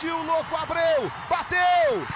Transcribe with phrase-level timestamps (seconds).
[0.00, 1.12] Partiu, louco, Abreu!
[1.28, 2.06] Bateu!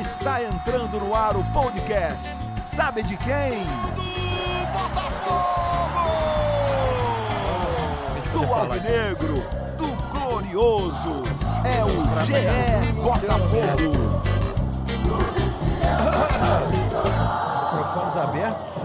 [0.00, 2.30] Está entrando no ar o podcast.
[2.62, 3.64] Sabe de quem?
[3.96, 6.08] Do Botafogo!
[8.32, 9.44] Do Alvinegro,
[9.76, 11.24] do Glorioso.
[11.64, 11.88] É o
[12.26, 14.22] GE Botafogo.
[17.74, 18.80] Microfones abertos.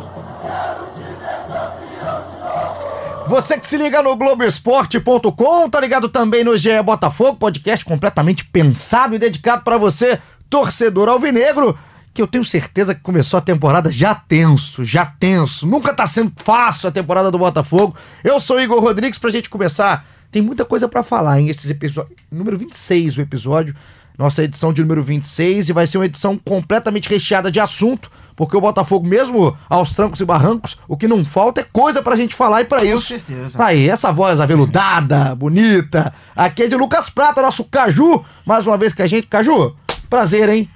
[3.35, 9.13] Você que se liga no Globoesporte.com, tá ligado também no GE Botafogo, podcast completamente pensado
[9.13, 11.77] e dedicado pra você, torcedor alvinegro,
[12.13, 15.67] que eu tenho certeza que começou a temporada já tenso, já tenso.
[15.67, 17.93] Nunca tá sendo fácil a temporada do Botafogo.
[18.23, 20.07] Eu sou Igor Rodrigues pra gente começar.
[20.31, 22.17] Tem muita coisa pra falar em esses episódios.
[22.31, 23.75] Número 26 o episódio,
[24.17, 28.57] nossa edição de número 26 e vai ser uma edição completamente recheada de assunto porque
[28.57, 32.35] o Botafogo, mesmo aos trancos e barrancos, o que não falta é coisa pra gente
[32.35, 33.03] falar e pra Com isso.
[33.03, 33.63] certeza.
[33.63, 38.93] Aí, essa voz aveludada, bonita, aqui é de Lucas Prata, nosso Caju, mais uma vez
[38.93, 39.27] com a gente.
[39.27, 39.73] Caju,
[40.09, 40.69] prazer, hein?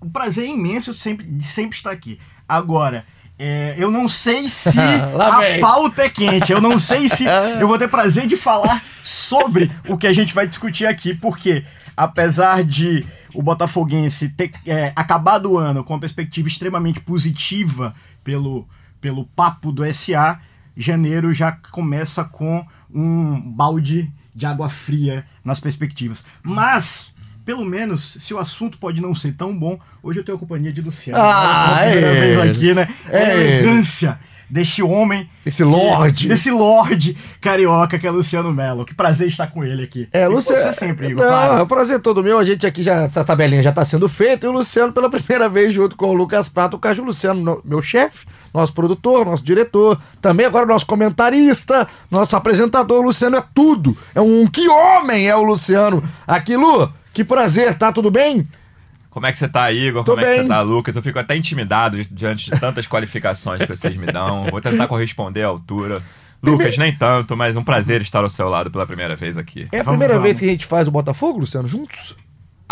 [0.00, 2.18] O prazer imenso sempre, de sempre estar aqui.
[2.48, 3.04] Agora,
[3.38, 6.52] é, eu não sei se a pauta é quente.
[6.52, 7.24] Eu não sei se
[7.60, 11.64] eu vou ter prazer de falar sobre o que a gente vai discutir aqui, porque
[11.96, 18.68] apesar de o Botafoguense ter é, acabado o ano com uma perspectiva extremamente positiva pelo,
[19.00, 20.40] pelo papo do SA,
[20.76, 26.24] janeiro já começa com um balde de água fria nas perspectivas.
[26.42, 27.12] Mas,
[27.44, 30.72] pelo menos, se o assunto pode não ser tão bom, hoje eu tenho a companhia
[30.72, 31.22] de Luciano.
[31.22, 32.88] Ah, é aqui, né?
[33.08, 33.68] É a ele.
[34.52, 35.26] Deste homem.
[35.46, 36.28] Esse lorde.
[36.28, 38.84] Desse lorde carioca que é Luciano Melo.
[38.84, 40.06] Que prazer estar com ele aqui.
[40.12, 40.62] É, Luciano.
[40.62, 41.58] Você sempre, Igor, Não, claro.
[41.58, 42.38] é um prazer todo meu.
[42.38, 44.44] A gente aqui já, essa tabelinha já tá sendo feita.
[44.46, 47.62] E o Luciano, pela primeira vez, junto com o Lucas Prata, o Caju Luciano, no-
[47.64, 53.00] meu chefe, nosso produtor, nosso diretor, também agora nosso comentarista, nosso apresentador.
[53.00, 53.96] O Luciano é tudo.
[54.14, 54.46] É um.
[54.46, 56.02] Que homem é o Luciano?
[56.26, 58.46] Aqui, Lu, que prazer, tá tudo bem?
[59.12, 60.02] Como é que você tá, Igor?
[60.04, 60.42] Tô Como é que bem.
[60.42, 60.96] você tá, Lucas?
[60.96, 64.44] Eu fico até intimidado diante de tantas qualificações que vocês me dão.
[64.46, 66.02] Vou tentar corresponder à altura.
[66.42, 69.68] Lucas, nem tanto, mas um prazer estar ao seu lado pela primeira vez aqui.
[69.70, 70.28] É a Vamos, primeira vamos.
[70.28, 72.16] vez que a gente faz o Botafogo, Luciano, juntos?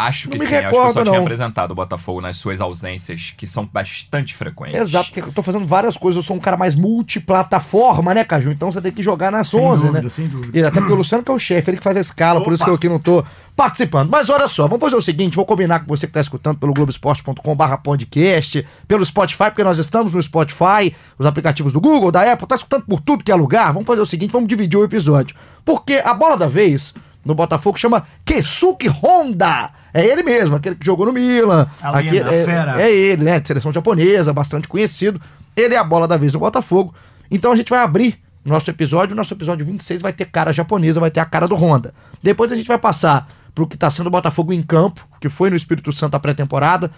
[0.06, 1.12] Acho Não que me sim, acho que eu recordo, só não.
[1.12, 4.80] tinha apresentado o Botafogo nas suas ausências, que são bastante frequentes.
[4.80, 6.22] Exato, porque eu tô fazendo várias coisas.
[6.22, 8.50] Eu sou um cara mais multiplataforma, né, Caju?
[8.50, 10.08] Então você tem que jogar nas Sem 11, dúvida, né?
[10.08, 10.58] sem dúvida.
[10.58, 12.52] E até porque o Luciano que é o chefe, ele que faz a escala, por
[12.52, 12.72] isso que Opa.
[12.72, 13.24] eu aqui não tô
[13.54, 14.08] participando.
[14.10, 16.72] Mas olha só, vamos fazer o seguinte, vou combinar com você que tá escutando pelo
[16.72, 22.32] globesport.com barra podcast, pelo Spotify, porque nós estamos no Spotify, os aplicativos do Google, da
[22.32, 23.72] Apple, tá escutando por tudo que é lugar.
[23.72, 25.36] Vamos fazer o seguinte, vamos dividir o episódio.
[25.64, 26.94] Porque a bola da vez
[27.24, 29.70] no Botafogo chama Keisuke Honda.
[29.92, 31.66] É ele mesmo, aquele que jogou no Milan.
[31.82, 32.80] A Aqui- é, fera.
[32.80, 33.40] é ele, né?
[33.40, 35.20] De seleção japonesa, bastante conhecido.
[35.56, 36.94] Ele é a bola da vez no Botafogo.
[37.30, 39.14] Então a gente vai abrir nosso episódio.
[39.16, 41.92] Nosso episódio 26 vai ter cara japonesa, vai ter a cara do Honda.
[42.22, 45.50] Depois a gente vai passar pro que tá sendo o Botafogo em campo, que foi
[45.50, 46.90] no Espírito Santo a pré-temporada,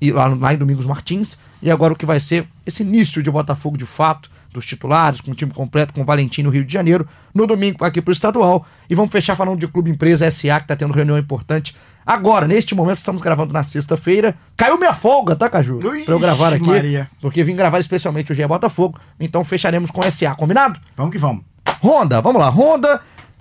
[0.00, 1.38] e lá, lá em Domingos Martins.
[1.62, 5.30] E agora o que vai ser esse início de Botafogo de fato, dos titulares, com
[5.30, 7.06] o time completo, com o Valentim no Rio de Janeiro.
[7.34, 8.66] No domingo aqui pro estadual.
[8.88, 11.74] E vamos fechar falando de Clube Empresa SA, que tá tendo reunião importante.
[12.04, 14.34] Agora, neste momento, estamos gravando na sexta-feira.
[14.56, 15.78] Caiu minha folga, tá, Caju?
[15.94, 16.66] Ixi, pra eu gravar aqui.
[16.66, 17.08] Maria.
[17.20, 18.98] Porque vim gravar especialmente o GE Botafogo.
[19.18, 20.80] Então fecharemos com SA, combinado?
[20.96, 21.44] Vamos que vamos.
[21.82, 23.00] Honda, vamos lá, Honda.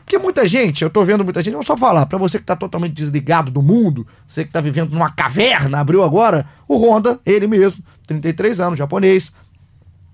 [0.10, 2.56] Porque muita gente, eu tô vendo muita gente, não só falar, pra você que tá
[2.56, 7.46] totalmente desligado do mundo, você que tá vivendo numa caverna, abriu agora, o Honda, ele
[7.46, 9.32] mesmo, 33 anos, japonês,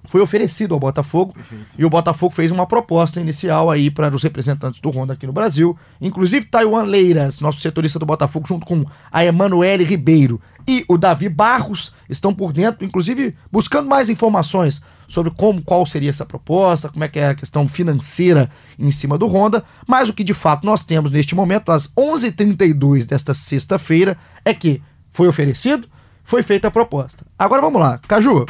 [0.07, 1.35] foi oferecido ao Botafogo
[1.77, 5.33] e o Botafogo fez uma proposta inicial aí para os representantes do Honda aqui no
[5.33, 10.97] Brasil, inclusive Taiwan Leiras, nosso setorista do Botafogo, junto com a Emanuele Ribeiro e o
[10.97, 16.89] Davi Barros estão por dentro, inclusive buscando mais informações sobre como qual seria essa proposta,
[16.89, 20.33] como é que é a questão financeira em cima do Honda, mas o que de
[20.33, 25.87] fato nós temos neste momento às 11h32 desta sexta-feira é que foi oferecido,
[26.23, 27.23] foi feita a proposta.
[27.37, 28.45] Agora vamos lá, Caju,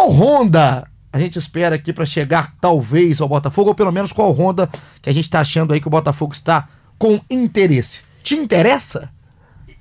[0.00, 4.30] qual Honda a gente espera aqui para chegar talvez ao Botafogo, ou pelo menos qual
[4.32, 4.70] Honda
[5.02, 8.00] que a gente tá achando aí que o Botafogo está com interesse?
[8.22, 9.10] Te interessa?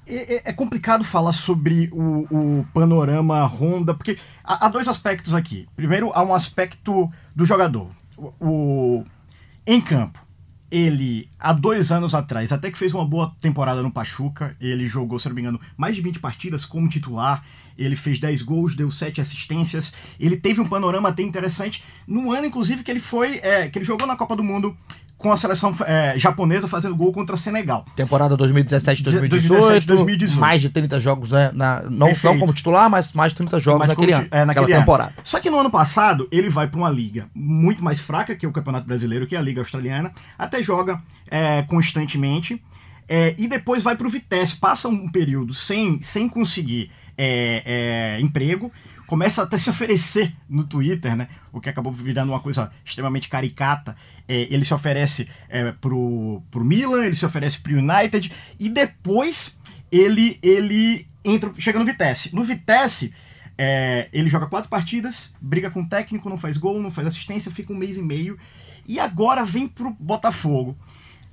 [0.06, 5.68] É, complicado falar sobre o, o panorama Honda, porque há, há dois aspectos aqui.
[5.76, 7.88] Primeiro, há um aspecto do jogador.
[8.18, 9.06] O, o-
[9.66, 10.20] em campo,
[10.72, 15.18] ele, há dois anos atrás, até que fez uma boa temporada no Pachuca, ele jogou,
[15.18, 17.44] se não me engano, mais de 20 partidas como titular,
[17.78, 22.48] ele fez 10 gols, deu 7 assistências, ele teve um panorama até interessante, no ano,
[22.48, 24.78] inclusive, que ele foi, é, que ele jogou na Copa do Mundo
[25.20, 27.86] com a seleção é, japonesa fazendo gol contra Senegal.
[27.96, 29.50] Temporada 2017, 2018.
[29.50, 30.40] 2017, 2018.
[30.40, 31.52] Mais de 30 jogos, né?
[31.54, 32.34] Na, não, Perfeito.
[32.34, 34.28] não como titular, mas mais de 30 jogos Mas naquele como- ano.
[34.32, 34.76] é, naquele naquela ano.
[34.86, 35.14] temporada.
[35.24, 38.52] Só que no ano passado ele vai para uma liga muito mais fraca que o
[38.54, 42.64] Campeonato Brasileiro, que é a Liga Australiana, até joga é, constantemente.
[43.08, 47.64] é, e depois vai para o Vitesse, passa um período sem, sem conseguir é,
[48.18, 48.72] é, emprego,
[49.10, 51.28] começa até a se oferecer no Twitter, né?
[51.52, 53.96] O que acabou virando uma coisa extremamente caricata.
[54.28, 59.58] É, ele se oferece é, pro, pro Milan, ele se oferece pro United, e depois
[59.92, 62.36] ele, ele entra, chega no Vitesse.
[62.36, 63.12] No Vitesse,
[63.58, 67.52] é, ele joga quatro partidas, briga com o técnico, não faz gol, não faz assistência,
[67.52, 68.38] fica um mês e meio.
[68.88, 70.78] E agora vem pro Botafogo.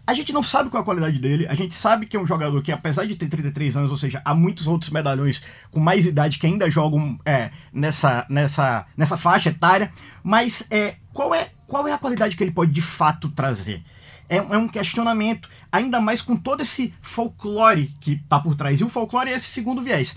[0.07, 2.27] A gente não sabe qual é a qualidade dele, a gente sabe que é um
[2.27, 5.43] jogador que, apesar de ter 33 anos, ou seja, há muitos outros medalhões
[5.73, 9.91] com mais idade que ainda jogam é, nessa, nessa, nessa faixa etária,
[10.23, 13.83] mas é, qual, é, qual é a qualidade que ele pode de fato trazer?
[14.29, 18.81] É, é um questionamento, ainda mais com todo esse folclore que tá por trás.
[18.81, 20.17] E o folclore é esse segundo viés.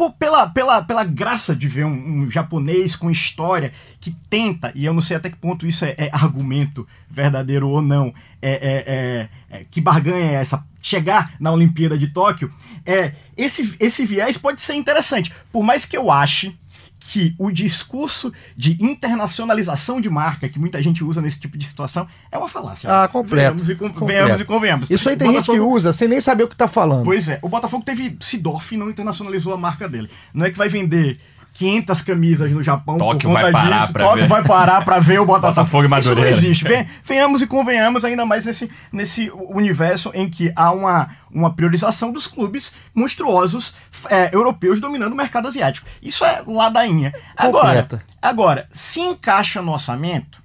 [0.00, 3.70] Pô, pela, pela, pela graça de ver um, um japonês com história
[4.00, 7.82] que tenta, e eu não sei até que ponto isso é, é argumento verdadeiro ou
[7.82, 10.64] não, é, é- é- é- que barganha é essa?
[10.80, 12.50] Chegar na Olimpíada de Tóquio,
[12.86, 15.30] é, esse, esse viés pode ser interessante.
[15.52, 16.58] Por mais que eu ache
[17.02, 22.06] que o discurso de internacionalização de marca que muita gente usa nesse tipo de situação
[22.30, 22.88] é uma falácia.
[22.92, 23.36] Ah, completo.
[23.64, 24.06] Venhamos e, con- Completo.
[24.24, 24.90] venhamos e convenhamos.
[24.90, 27.04] Isso aí tem O gente que Botafogo- usa sem nem saber o que tá falando.
[27.04, 30.10] Pois é, o Botafogo teve Sidorf e não internacionalizou a marca dele.
[30.34, 31.18] Não é que vai vender
[31.52, 33.92] 500 camisas no Japão Tóquio por conta vai parar disso.
[33.92, 34.28] Tóquio ver.
[34.28, 35.54] vai parar pra ver o Botafogo.
[35.66, 36.30] Botafogo e Isso não Madureira.
[36.30, 36.64] existe.
[36.64, 42.12] Ven- Venhamos e convenhamos, ainda mais nesse, nesse universo em que há uma, uma priorização
[42.12, 43.74] dos clubes monstruosos
[44.08, 45.86] é, europeus dominando o mercado asiático.
[46.00, 47.12] Isso é ladainha.
[47.36, 48.02] Agora, Completa.
[48.22, 50.40] agora, se encaixa no orçamento,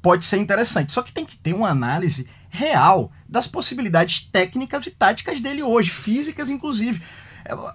[0.00, 0.92] pode ser interessante.
[0.92, 5.90] Só que tem que ter uma análise real das possibilidades técnicas e táticas dele hoje,
[5.90, 7.00] físicas inclusive.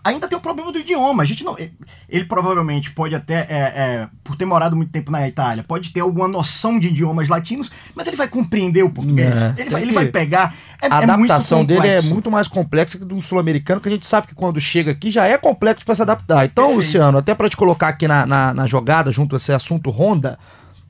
[0.03, 1.23] Ainda tem o problema do idioma.
[1.23, 1.57] A gente não.
[1.57, 1.73] Ele,
[2.07, 6.01] ele provavelmente pode até, é, é, por ter morado muito tempo na Itália, pode ter
[6.01, 9.41] alguma noção de idiomas latinos, mas ele vai compreender o português.
[9.41, 10.55] É, ele, vai, ele vai pegar.
[10.81, 13.91] É, a é muito adaptação dele é muito mais complexa que um sul-americano, que a
[13.91, 16.45] gente sabe que quando chega aqui já é complexo para se adaptar.
[16.45, 16.85] Então, Perfeito.
[16.85, 20.37] Luciano, até para te colocar aqui na, na, na jogada, junto a esse assunto Honda,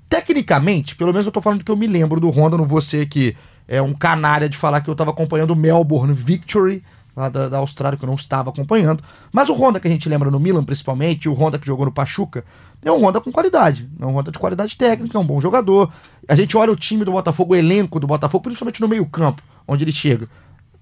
[0.09, 3.07] tecnicamente, pelo menos eu tô falando que eu me lembro do Honda, não vou ser
[3.07, 3.35] que
[3.67, 6.83] é um canalha de falar que eu tava acompanhando o Melbourne Victory,
[7.15, 9.03] lá da, da Austrália, que eu não estava acompanhando.
[9.31, 11.91] Mas o Honda que a gente lembra no Milan, principalmente, o Honda que jogou no
[11.91, 12.43] Pachuca,
[12.83, 13.89] é um Honda com qualidade.
[13.99, 15.91] É um Honda de qualidade técnica, é um bom jogador.
[16.27, 19.83] A gente olha o time do Botafogo, o elenco do Botafogo, principalmente no meio-campo, onde
[19.83, 20.27] ele chega.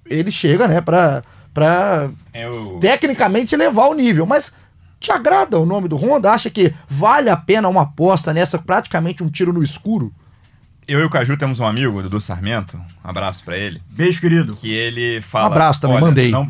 [0.06, 1.22] Ele chega, né, pra,
[1.54, 2.78] pra Eu...
[2.82, 4.52] tecnicamente elevar o nível, mas
[5.00, 6.32] te agrada o nome do Honda?
[6.32, 10.14] Acha que vale a pena uma aposta nessa, praticamente um tiro no escuro?
[10.88, 14.20] Eu e o Caju temos um amigo, o Dudu Sarmento, um abraço pra ele, Beijo,
[14.22, 14.56] querido.
[14.56, 15.46] que ele fala...
[15.50, 16.48] Um abraço também, "Olha, mandei." Não,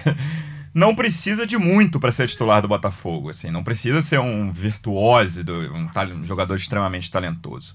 [0.74, 5.42] não precisa de muito pra ser titular do Botafogo, assim, não precisa ser um virtuose,
[5.42, 7.74] do, um, tal- um jogador extremamente talentoso.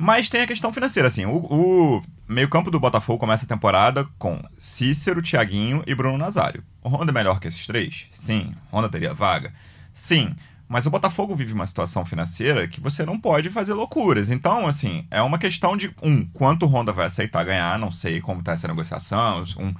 [0.00, 4.40] Mas tem a questão financeira, assim, o, o meio-campo do Botafogo começa a temporada com
[4.60, 6.62] Cícero, Thiaguinho e Bruno Nazário.
[6.84, 8.06] O Honda é melhor que esses três?
[8.12, 8.54] Sim.
[8.72, 9.52] Honda teria vaga?
[9.92, 10.36] Sim.
[10.68, 14.28] Mas o Botafogo vive uma situação financeira que você não pode fazer loucuras.
[14.28, 18.20] Então, assim, é uma questão de, um, quanto o Honda vai aceitar ganhar, não sei
[18.20, 19.74] como está essa negociação, um,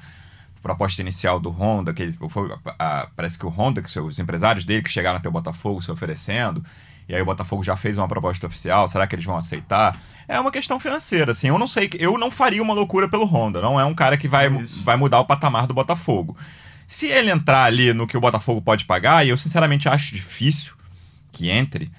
[0.62, 4.18] proposta inicial do Honda, que ele, foi, a- a- parece que o Honda, que os
[4.18, 6.64] empresários dele que chegaram até o Botafogo se oferecendo,
[7.06, 9.98] e aí o Botafogo já fez uma proposta oficial, será que eles vão aceitar?
[10.26, 13.60] É uma questão financeira, assim, eu não sei, eu não faria uma loucura pelo Honda,
[13.60, 14.82] não é um cara que vai, Isso.
[14.82, 16.34] vai mudar o patamar do Botafogo.
[16.86, 20.72] Se ele entrar ali no que o Botafogo pode pagar, e eu sinceramente acho difícil
[21.32, 21.90] que entre,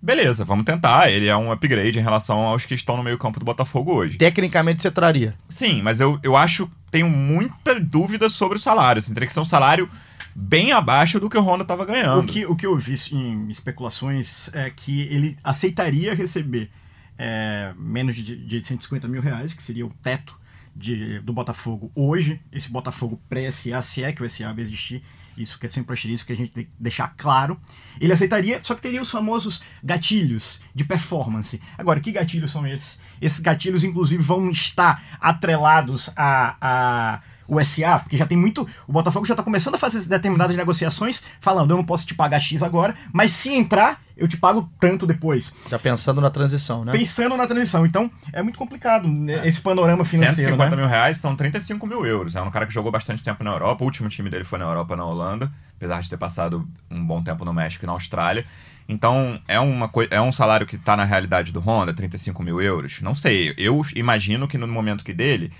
[0.00, 3.38] beleza, vamos tentar, ele é um upgrade em relação aos que estão no meio campo
[3.38, 4.18] do Botafogo hoje.
[4.18, 5.34] Tecnicamente você traria.
[5.48, 9.00] Sim, mas eu, eu acho, tenho muita dúvida sobre o salário.
[9.00, 9.88] Assim, teria que ser um salário
[10.34, 12.22] bem abaixo do que o Honda estava ganhando.
[12.22, 16.70] O que, o que eu vi em especulações é que ele aceitaria receber
[17.18, 20.38] é, menos de, de 150 mil reais, que seria o teto
[20.74, 22.40] de, do Botafogo hoje.
[22.50, 25.02] Esse Botafogo pré-SA, se é que o SA vai existir,
[25.42, 27.60] isso que é sempre asterisco que a gente tem que deixar claro.
[28.00, 31.60] Ele aceitaria, só que teria os famosos gatilhos de performance.
[31.76, 33.00] Agora, que gatilhos são esses?
[33.20, 36.56] Esses gatilhos, inclusive, vão estar atrelados a.
[36.60, 38.66] a o SA, porque já tem muito.
[38.86, 42.38] O Botafogo já está começando a fazer determinadas negociações, falando: eu não posso te pagar
[42.38, 45.52] X agora, mas se entrar, eu te pago tanto depois.
[45.68, 46.92] Já pensando na transição, né?
[46.92, 47.84] Pensando na transição.
[47.84, 50.52] Então, é muito complicado né, esse panorama financeiro.
[50.52, 50.76] 150 né?
[50.76, 52.36] mil reais são 35 mil euros.
[52.36, 53.82] É um cara que jogou bastante tempo na Europa.
[53.82, 57.20] O último time dele foi na Europa, na Holanda, apesar de ter passado um bom
[57.20, 58.46] tempo no México e na Austrália.
[58.88, 63.00] Então, é, uma é um salário que tá na realidade do Honda, 35 mil euros?
[63.00, 63.54] Não sei.
[63.56, 65.52] Eu imagino que no momento que dele,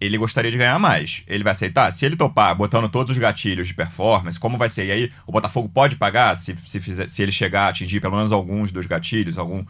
[0.00, 1.22] ele gostaria de ganhar mais.
[1.26, 1.92] Ele vai aceitar?
[1.92, 4.86] Se ele topar, botando todos os gatilhos de performance, como vai ser?
[4.86, 8.16] E aí, o Botafogo pode pagar se, se, fizer, se ele chegar a atingir pelo
[8.16, 9.64] menos alguns dos gatilhos, algum,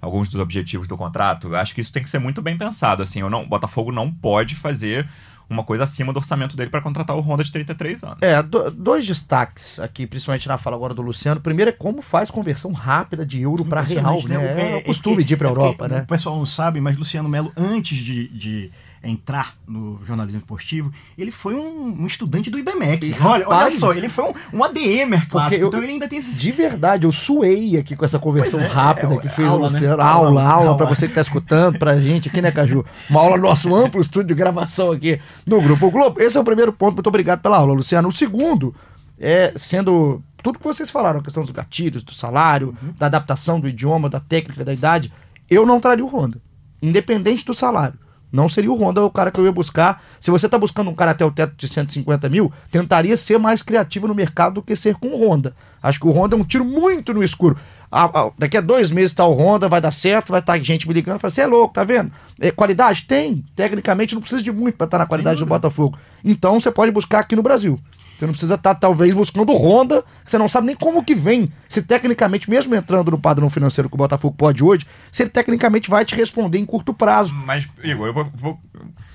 [0.00, 1.48] alguns dos objetivos do contrato?
[1.48, 3.02] Eu acho que isso tem que ser muito bem pensado.
[3.02, 5.06] Assim, eu não, o Botafogo não pode fazer
[5.50, 8.18] uma coisa acima do orçamento dele para contratar o Honda de 33 anos.
[8.22, 11.38] É, do- dois destaques aqui, principalmente na fala agora do Luciano.
[11.38, 14.62] Primeiro é como faz conversão rápida de euro para real, Impressionante, né?
[14.62, 16.00] É, É- o costume é- de ir para é Europa, né?
[16.00, 18.70] O pessoal não sabe, mas Luciano Melo, antes de, de
[19.04, 23.06] entrar no jornalismo esportivo, ele foi um, um estudante do IBMEC.
[23.06, 26.08] E, olha, olha rapaz, só, ele foi um, um ADMer clássico, eu- então ele ainda
[26.08, 26.40] tem esses...
[26.40, 29.70] De verdade, eu suei aqui com essa conversão é, rápida é, que fez aula, o
[29.70, 29.96] Luciano.
[29.98, 30.02] né?
[30.02, 30.76] Aula, aula, Aula.
[30.76, 32.84] pra você que tá escutando, pra gente aqui, né, Caju?
[33.10, 36.20] Uma aula no nosso amplo estúdio de gravação aqui no Grupo Globo.
[36.20, 36.94] Esse é o primeiro ponto.
[36.94, 38.08] Muito obrigado pela aula, Luciano.
[38.08, 38.74] O segundo
[39.20, 42.92] é sendo tudo que vocês falaram, a questão dos gatilhos, do salário, Uhum.
[42.98, 45.12] da adaptação do idioma, da técnica, da idade.
[45.48, 46.38] Eu não traria o Honda,
[46.82, 47.98] independente do salário.
[48.34, 50.02] Não seria o Honda o cara que eu ia buscar.
[50.18, 53.62] Se você tá buscando um cara até o teto de 150 mil, tentaria ser mais
[53.62, 55.54] criativo no mercado do que ser com o Honda.
[55.80, 57.56] Acho que o Honda é um tiro muito no escuro.
[57.92, 60.88] Ah, ah, daqui a dois meses tá o Honda, vai dar certo, vai estar gente
[60.88, 62.10] me ligando, fala, você é louco, tá vendo?
[62.40, 63.04] É, qualidade?
[63.04, 63.44] Tem.
[63.54, 65.96] Tecnicamente não precisa de muito para estar na qualidade do Botafogo.
[66.24, 67.78] Então você pode buscar aqui no Brasil.
[68.18, 71.50] Você não precisa estar, talvez, buscando Honda, que você não sabe nem como que vem.
[71.68, 75.90] Se tecnicamente, mesmo entrando no padrão financeiro que o Botafogo pode hoje, se ele tecnicamente
[75.90, 77.34] vai te responder em curto prazo.
[77.34, 78.60] Mas, Igor, eu vou, vou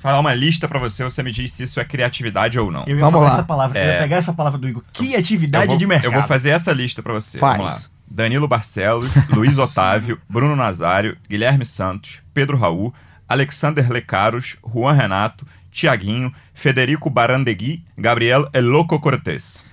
[0.01, 2.83] falar uma lista pra você, você me diz se isso é criatividade ou não.
[2.87, 3.33] Eu ia Vamos falar lá.
[3.33, 3.99] essa palavra, eu ia É.
[3.99, 6.05] pegar essa palavra do Igor, criatividade vou, de mercado.
[6.05, 7.37] eu vou fazer essa lista pra você.
[7.37, 7.57] Faz.
[7.57, 7.89] Vamos lá.
[8.11, 12.93] Danilo Barcelos, Luiz Otávio, Bruno Nazário, Guilherme Santos, Pedro Raul,
[13.27, 15.45] Alexander Lecaros, Juan Renato,
[15.79, 19.63] Tiaguinho, Federico Barandegui, Gabriel Eloco Cortés.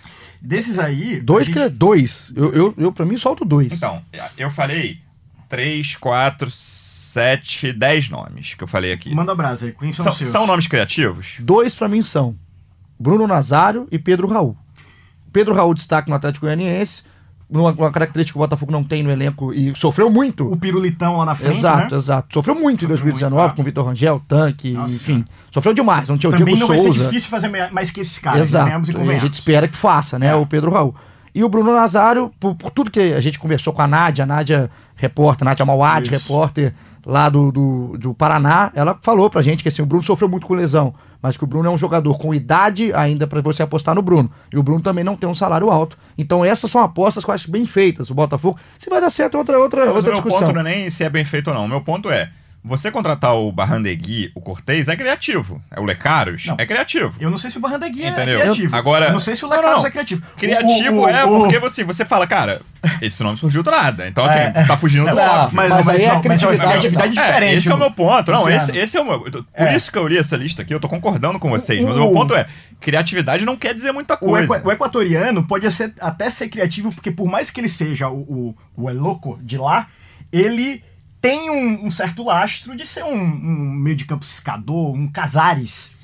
[0.41, 1.21] Desses aí...
[1.21, 2.33] Dois que é dois.
[2.37, 3.73] Eu, eu, eu pra mim, solto dois.
[3.73, 4.01] Então,
[4.39, 5.01] eu falei
[5.49, 9.13] três, quatro, sete, dez nomes que eu falei aqui.
[9.15, 10.31] Manda brasa aí, quem são, São, os seus?
[10.31, 11.35] são nomes criativos?
[11.41, 12.37] Dois pra mim são
[12.99, 14.57] Bruno Nazário e Pedro Raul.
[15.33, 17.03] Pedro Raul destaque no Atlético Goianiense,
[17.49, 20.51] uma, uma característica que o Botafogo não tem no elenco e sofreu muito.
[20.51, 21.97] O pirulitão lá na frente, exato, né?
[21.97, 22.29] exato.
[22.33, 23.57] Sofreu muito em Sofreu 2019 muito, tá.
[23.57, 25.25] com o Vitor Rangel, Tanque, Nossa enfim.
[25.53, 26.09] Sofreu demais.
[26.09, 28.91] Não tinha o Também Diego não vai ser difícil fazer mais que esses caras, Exato.
[28.91, 30.29] e E a gente espera que faça, né?
[30.29, 30.35] É.
[30.35, 30.95] O Pedro Raul.
[31.35, 34.27] E o Bruno Nazário, por, por tudo que a gente conversou com a Nádia, a
[34.27, 36.73] Nádia, repórter, Nádia Mauad, repórter
[37.05, 40.47] lá do, do, do Paraná, ela falou pra gente que assim, o Bruno sofreu muito
[40.47, 43.95] com lesão, mas que o Bruno é um jogador com idade ainda pra você apostar
[43.95, 44.31] no Bruno.
[44.53, 45.97] E o Bruno também não tem um salário alto.
[46.17, 48.11] Então essas são apostas que eu acho bem feitas.
[48.11, 50.47] O Botafogo, se vai dar certo, é outra, outra, Mas o outra meu discussão.
[50.49, 51.65] ponto não é nem se é bem feito ou não.
[51.65, 52.31] O meu ponto é,
[52.65, 55.63] você contratar o Barrandegui, o Cortez, é criativo.
[55.71, 56.57] É o Lecaros, Não.
[56.59, 57.15] é criativo.
[57.21, 58.41] Eu não sei se o Barrandegui é Entendeu?
[58.41, 58.75] criativo.
[58.75, 59.87] Agora- Eu não sei se o Não, Lecaros não.
[59.87, 60.23] é criativo.
[60.37, 62.61] Criativo O- o- é o- porque você, você fala, cara,
[63.01, 64.07] esse nome surgiu do nada.
[64.09, 64.53] Então, assim, É.
[64.53, 65.57] você tá fugindo do Não, óbvio.
[65.57, 67.23] mas, Mas mas, aí é não, mas é criatividade, criatividade não.
[67.23, 67.57] É, diferente.
[67.59, 68.33] esse é o meu ponto.
[68.33, 69.21] Não, esse, esse é o meu.
[69.21, 69.77] Por É.
[69.77, 71.81] isso que eu li essa lista aqui, eu tô concordando com vocês.
[71.85, 72.47] Mas o O- meu ponto é:
[72.81, 74.45] criatividade não quer dizer muita O, coisa.
[74.57, 78.21] equa- o equatoriano pode ser- até ser criativo, porque por mais que ele seja o,
[78.21, 79.89] o, o Eloco de lá,
[80.33, 80.83] ele
[81.21, 85.96] tem um, um certo lastro de ser um, um meio de campo ciscador, um Casares.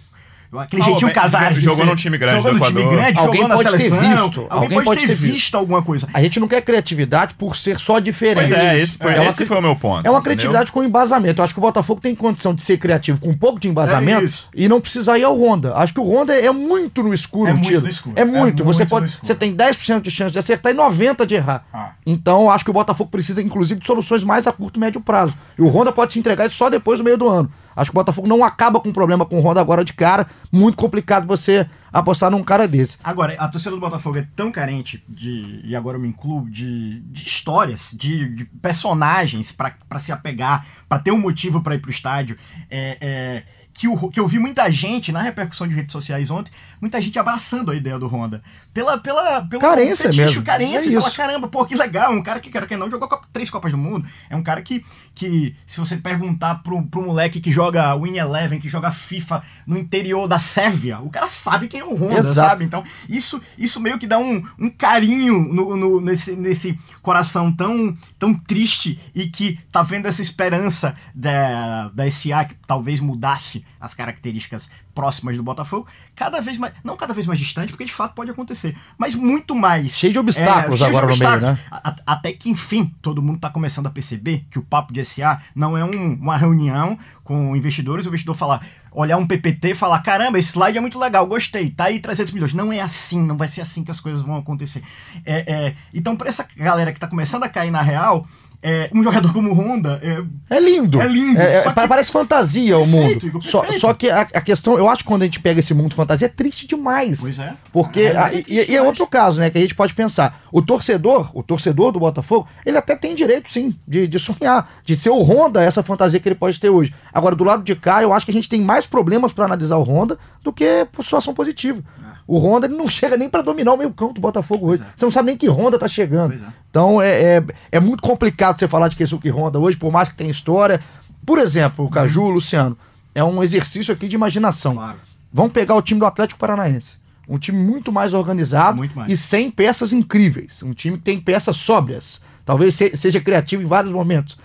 [0.55, 1.59] Aquele jeitinho bem, Casares.
[1.59, 2.99] de jogou num time grande Jogou do num time Equador.
[2.99, 4.11] grande, Alguém jogou pode ter seleção.
[4.11, 5.55] visto, Alguém, pode, ter visto.
[5.57, 6.09] alguma coisa.
[6.13, 8.49] A gente não quer criatividade por ser só diferente.
[8.51, 10.07] Pois é, esse, foi, É uma esse foi o meu ponto.
[10.07, 10.23] É uma entendeu?
[10.23, 11.41] criatividade com embasamento.
[11.41, 13.71] Eu acho que o Botafogo tem condição de ser criativo com um pouco de É
[13.71, 14.49] embasamento isso.
[14.55, 15.75] e não precisar ir ao Honda.
[15.77, 17.81] Acho que o Honda é muito no escuro, É o muito tiro.
[17.83, 18.15] no escuro.
[18.19, 18.63] É muito.
[18.63, 21.65] É você muito pode, você tem 10% de chance de acertar e 90 de errar.
[21.73, 21.91] Ah.
[22.05, 25.35] Então, acho que o Botafogo precisa inclusive de soluções mais a curto e médio prazo.
[25.59, 27.51] E o Honda pode se entregar isso só depois do meio do ano.
[27.75, 30.27] Acho que o Botafogo não acaba com um problema com o Honda agora de cara.
[30.51, 32.97] Muito complicado você apostar num cara desse.
[33.05, 37.01] Agora, a torcida do Botafogo é tão carente de, e agora eu me incluo, de,
[37.01, 41.91] de histórias, de, de personagens pra se apegar, pra ter um motivo pra ir pro
[41.91, 42.37] estádio,
[42.71, 43.43] é, é,
[43.75, 46.51] que, o- que eu vi muita gente, na repercussão de redes sociais ontem,
[46.83, 48.43] muita gente abraçando a ideia do Honda.
[48.75, 50.43] Pela, pela, pelo Carência fetiche, mesmo.
[50.43, 51.15] carência, É isso.
[51.17, 54.05] caramba, pô, que legal, um cara que, quer que não, jogou três Copas do Mundo,
[54.29, 54.85] é um cara que,
[55.15, 59.79] que se você perguntar pro, pro moleque que joga Win Eleven, que joga FIFA no
[59.79, 62.35] interior da Sérvia, o cara sabe quem é o Honda, Exato.
[62.49, 62.65] sabe?
[62.65, 67.97] Então, isso, isso meio que dá um, um carinho no, no- nesse, nesse coração tão,
[68.19, 73.95] tão triste e que tá vendo essa esperança da, da SA que talvez mudasse as
[73.95, 78.15] características próximas do Botafogo, cada vez mais, não cada vez mais distante, porque de fato
[78.15, 79.97] pode acontecer, mas muito mais.
[79.97, 81.59] Cheio de obstáculos cheio de agora no meio, né?
[81.71, 85.41] A- Até que, enfim, todo mundo tá começando a perceber que o papo de SA
[85.55, 90.01] não é um- uma reunião com investidores, o investidor falar, olhar um PPT e falar,
[90.03, 92.53] caramba, esse slide é muito legal, gostei, tá aí 300 milhões.
[92.53, 94.83] Não é assim, não vai ser assim que as coisas vão acontecer.
[95.25, 98.27] É, é, então, pra essa galera que tá começando a cair na real,
[98.63, 100.23] é, um jogador como o Honda, é,
[100.57, 101.01] É lindo.
[101.01, 103.27] É lindo, É- é- que- pa- Parece fantasia o Perfeito, mundo.
[103.27, 105.75] Igor, Só, só que a, a questão, eu acho que quando a gente pega esse
[105.75, 107.21] mundo fantasia, é triste demais.
[107.21, 107.55] Pois é.
[107.73, 108.01] Porque.
[108.03, 109.51] É, a- é e- e, é outro caso, né?
[109.51, 110.41] Que a gente pode pensar.
[110.53, 114.97] O torcedor, o torcedor do Botafogo, ele até tem direito, sim, de, de sonhar, de
[114.97, 116.95] ser o Honda, essa fantasia que ele pode ter hoje.
[117.13, 119.77] Agora, do lado de cá, eu acho que a gente tem mais problemas pra analisar
[119.77, 121.83] o Honda do que por situação positiva.
[122.27, 124.83] O Honda não chega nem pra dominar o meio campo do Botafogo hoje.
[124.83, 124.87] É.
[124.97, 126.35] Você não sabe nem que Honda tá chegando.
[126.35, 126.39] É.
[126.71, 130.15] Então é, é, é muito complicado você falar de Keisuke Honda hoje, por mais que
[130.17, 130.81] tenha história.
[131.27, 132.77] Por exemplo, o Caju, o Luciano,
[133.15, 134.75] é um exercício aqui de imaginação.
[134.75, 134.99] Claro.
[135.33, 136.95] Vamos pegar o time do Atlético Paranaense.
[137.29, 139.11] Um time muito mais organizado Muito mais.
[139.11, 140.63] e sem peças incríveis.
[140.63, 142.21] Um time que tem peças sóbrias.
[142.45, 144.37] Talvez se- seja criativo em vários momentos.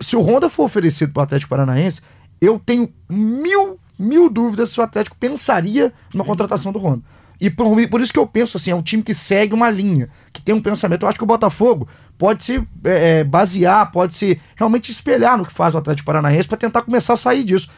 [0.00, 2.00] Se o Honda for oferecido para o Atlético Paranaense,
[2.40, 7.02] eu tenho mil, mil dúvidas se o Atlético pensaria numa contratação do Honda.
[7.40, 10.08] E por, por isso que eu penso assim, é um time que segue uma linha,
[10.32, 11.02] que tem um pensamento.
[11.02, 15.44] Eu acho que o Botafogo pode se é, é, basear, pode se realmente espelhar no
[15.44, 17.68] que faz o Atlético Paranaense para tentar começar a sair disso.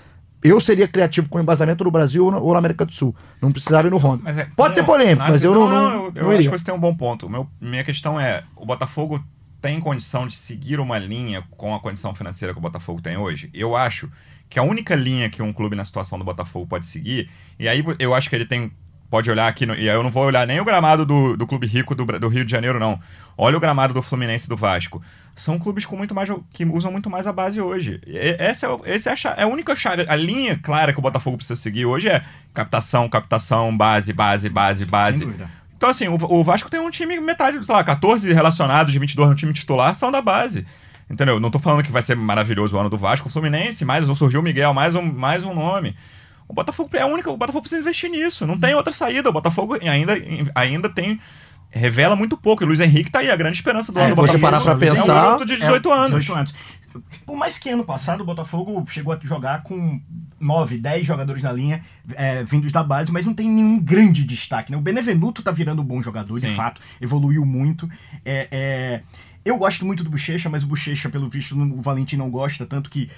[0.43, 3.17] Eu seria criativo com embasamento no Brasil ou na, América do Sul.
[3.41, 4.21] Não precisava ir no Honda.
[4.23, 6.51] Mas é- pode ser polêmico, nasce- mas eu não, não, eu, não eu acho iria.
[6.51, 7.25] que você tem um bom ponto.
[7.25, 9.25] O Meu, minha questão é: o Botafogo
[9.63, 13.49] tem condição de seguir uma linha com a condição financeira que o Botafogo tem hoje?
[13.55, 14.11] Eu acho
[14.49, 17.85] que a única linha que um clube na situação do Botafogo pode seguir, e aí
[17.99, 18.73] eu acho que ele tem.
[19.11, 21.47] Pode olhar aqui, no- e aí eu não vou olhar nem o gramado do, do
[21.47, 22.99] Clube Rico do, do Rio de Janeiro, não.
[23.39, 25.01] Olha o gramado do Fluminense do Vasco.
[25.37, 28.01] São clubes com muito mais, que usam muito mais a base hoje.
[28.07, 30.05] E- Essa é, essa é a, cha- é a única chave.
[30.09, 34.85] A linha clara que o Botafogo precisa seguir hoje é captação, captação, base, base, base,
[34.85, 35.19] base.
[35.19, 35.49] Sem dúvida.
[35.77, 39.29] Então, assim, o, o Vasco tem um time, metade, sei lá, 14 relacionados de 22
[39.29, 40.67] no time titular são da base.
[41.11, 41.39] Entendeu?
[41.39, 43.29] Não tô falando que vai ser maravilhoso o ano do Vasco.
[43.29, 45.95] O Fluminense, mais um surgiu o Miguel, mais um, mais um nome.
[46.49, 47.31] O Botafogo é a única.
[47.31, 48.47] O Botafogo precisa investir nisso.
[48.47, 49.29] Não tem outra saída.
[49.29, 50.15] O Botafogo ainda,
[50.55, 51.21] ainda tem.
[51.71, 52.63] Revela muito pouco.
[52.63, 54.41] E o Luiz Henrique tá aí, a grande esperança do É, ano do Botafogo.
[54.43, 56.21] parar pra É um pensar, garoto de 18 É, anos.
[56.21, 56.55] 18 anos.
[57.27, 60.01] Por mais que ano passado o Botafogo chegou a jogar com
[60.39, 61.83] 9, 10 jogadores na linha
[62.15, 64.71] é, vindos da base, mas não tem nenhum grande destaque.
[64.71, 64.77] Né?
[64.79, 66.55] O Benevenuto tá virando um bom jogador, de Sim.
[66.55, 67.89] fato, evoluiu muito.
[68.25, 69.01] É, é,
[69.45, 72.65] eu gosto muito do Bochecha, mas o Bochecha, pelo visto, não- o Valentim não gosta,
[72.67, 73.11] tanto que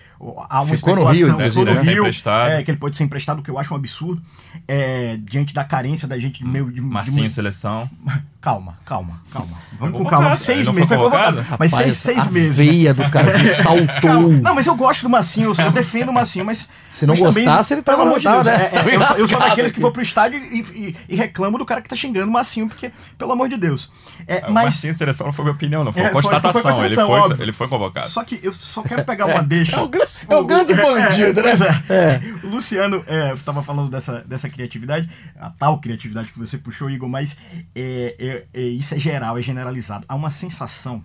[0.48, 2.50] há uma Ficou no Rio, ficou no ser Rio, emprestado.
[2.50, 4.20] é, que ele pode ser emprestado, o que eu acho um absurdo,
[4.66, 7.88] é, diante da carência da gente de meio de, de Marcinho, seleção.
[8.46, 9.58] Calma, calma, calma.
[9.76, 10.36] Vamos com calma.
[10.36, 10.86] Seis não meses.
[10.88, 11.38] foi convocado.
[11.58, 12.56] Mas Rapaz, seis, seis a meses.
[12.56, 12.64] né?
[12.64, 13.26] veia do cara
[13.60, 13.86] saltou.
[14.00, 14.28] Calma.
[14.38, 16.70] Não, mas eu gosto do Massinho, eu, eu defendo o Massinho, mas.
[16.92, 18.70] Se não mas também, gostasse, ele tava amor de Deus, né?
[18.72, 21.58] é, é, eu, sou- eu sou daqueles que vou pro estádio e, e, e reclamo
[21.58, 23.90] do cara que tá xingando o Massinho, porque, pelo amor de Deus.
[24.28, 24.64] É, O mas.
[24.66, 25.92] Marcinho, seleção não foi minha opinião, não.
[25.92, 26.84] Foi É, foi- constatação.
[26.84, 27.42] ele, foi, óbvio.
[27.42, 28.08] ele foi convocado.
[28.08, 29.76] Só que eu só quero pegar uma deixa.
[29.76, 31.52] É o grande- é o grande bandido, né?
[31.88, 31.94] é.
[31.94, 32.46] É.
[32.46, 37.08] O Luciano é, tava falando dessa, dessa criatividade, a tal criatividade que você puxou, Igor,
[37.08, 37.36] mas
[37.74, 40.04] é, é- é- isso é geral, é generalizado.
[40.08, 41.04] Há uma sensação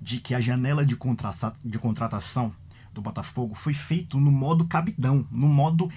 [0.00, 2.52] de que a janela de, contrata- de contratação
[2.92, 5.88] do Botafogo foi feito no modo cabidão, no modo.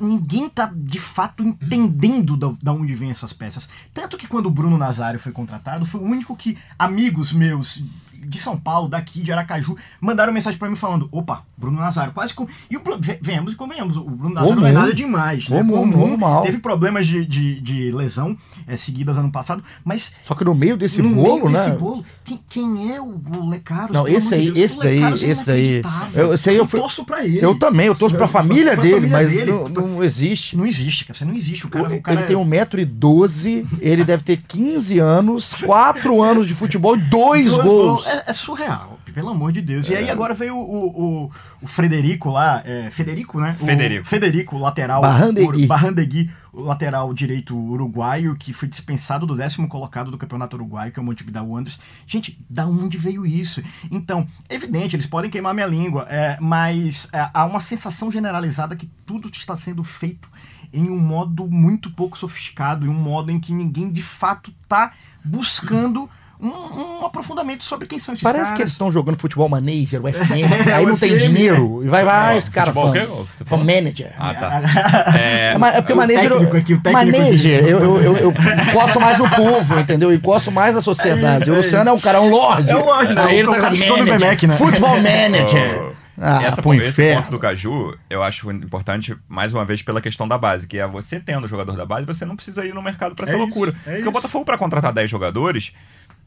[0.00, 3.68] Ninguém tá de fato entendendo da, da onde vem essas peças.
[3.92, 7.82] Tanto que quando o Bruno Nazário foi contratado, foi o único que amigos meus
[8.26, 12.32] de São Paulo, daqui, de Aracaju, mandaram mensagem pra mim falando: opa, Bruno Nazário, quase
[12.34, 12.46] com.
[12.70, 14.80] E o Bruno, ve- venhamos e convenhamos, o Bruno Nazário não é Comum.
[14.82, 15.48] nada demais.
[15.48, 15.58] Né?
[15.58, 16.42] Comum, normal.
[16.42, 20.76] Teve problemas de, de, de lesão é, seguidas ano passado, mas Só que no meio
[20.76, 21.64] desse no bolo, meio né?
[21.66, 23.90] desse bolo, quem, quem é o, o Lecaros?
[23.94, 26.26] Não, esse aí- Deus, esse o daí- é esse daí- inacreditável.
[26.26, 27.38] eu- esse aí eu fui- torço pra ele.
[27.44, 29.50] Eu também, eu torço pra Eu- família pra dele, família mas dele.
[29.52, 30.56] Não, não existe.
[30.56, 31.18] Não existe, cara.
[31.18, 31.66] Você não existe.
[31.66, 36.54] O cara, o cara ele tem 1,12m, ele deve ter 15 anos, 4 anos de
[36.54, 38.04] futebol e 2 Gol- gols.
[38.04, 39.88] gol- É, é surreal, pelo amor de Deus.
[39.88, 43.56] E aí agora veio o, o, o Frederico lá, é, Federico, né?
[43.60, 44.06] O Federico.
[44.06, 45.00] Federico, o lateral.
[45.00, 45.64] Barrandegui.
[45.64, 50.92] o Barrandegui, o lateral direito uruguaio, que foi dispensado do décimo colocado do Campeonato Uruguaio,
[50.92, 51.80] que é o Montevideo Wanderers.
[52.06, 53.60] Gente, da onde veio isso?
[53.90, 58.76] Então, é evidente, eles podem queimar minha língua, é, mas é, há uma sensação generalizada
[58.76, 60.28] que tudo está sendo feito
[60.72, 64.92] em um modo muito pouco sofisticado, em um modo em que ninguém de fato está
[65.24, 66.10] buscando
[66.46, 68.56] um, um aprofundamento sobre quem são esses Parece caras.
[68.56, 71.82] que eles estão jogando futebol manager, o FM, É, aí o não tem FM, dinheiro.
[71.84, 73.56] E vai, vai, esse cara futebol fã.
[73.56, 74.12] o manager.
[74.18, 75.14] Ah, tá.
[75.18, 76.30] É, É, é porque o manager.
[76.30, 78.30] técnico aqui, o técnico manager, eu, eu, eu, eu
[78.68, 80.10] encosto mais no povo, entendeu?
[80.10, 81.48] Eu encosto mais na sociedade.
[81.48, 81.56] É, o é.
[81.58, 82.70] Luciano é um cara, um lord.
[82.70, 83.22] É um lord, né?
[83.22, 84.48] Aí ele tá manager.
[84.48, 84.56] Né?
[84.56, 85.82] Futebol manager.
[85.82, 90.00] Ô, Ah, Essa, pro esse ponto do Caju, eu acho importante, mais uma vez, pela
[90.00, 92.72] questão da base, que é você tendo o jogador da base, você não precisa ir
[92.72, 93.72] no mercado pra É essa isso, loucura.
[93.72, 94.08] é Porque isso.
[94.08, 95.72] o Botafogo, pra contratar 10 jogadores,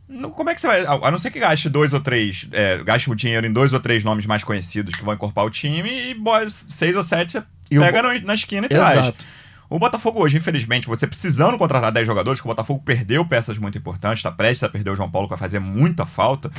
[0.08, 0.86] não- como é que você vai.
[0.86, 3.74] A a não ser que gaste dois ou três, é, gaste o dinheiro em dois
[3.74, 7.34] ou três nomes mais conhecidos que vão encorpar o time e bo- seis ou sete
[7.34, 9.00] você E o pega no- na esquina e traz.
[9.00, 9.26] Exato.
[9.70, 13.78] O Botafogo hoje, infelizmente, você precisando contratar 10 jogadores, que o Botafogo perdeu peças muito
[13.78, 16.50] importantes, tá prestes a perder o João Paulo, que vai fazer muita falta,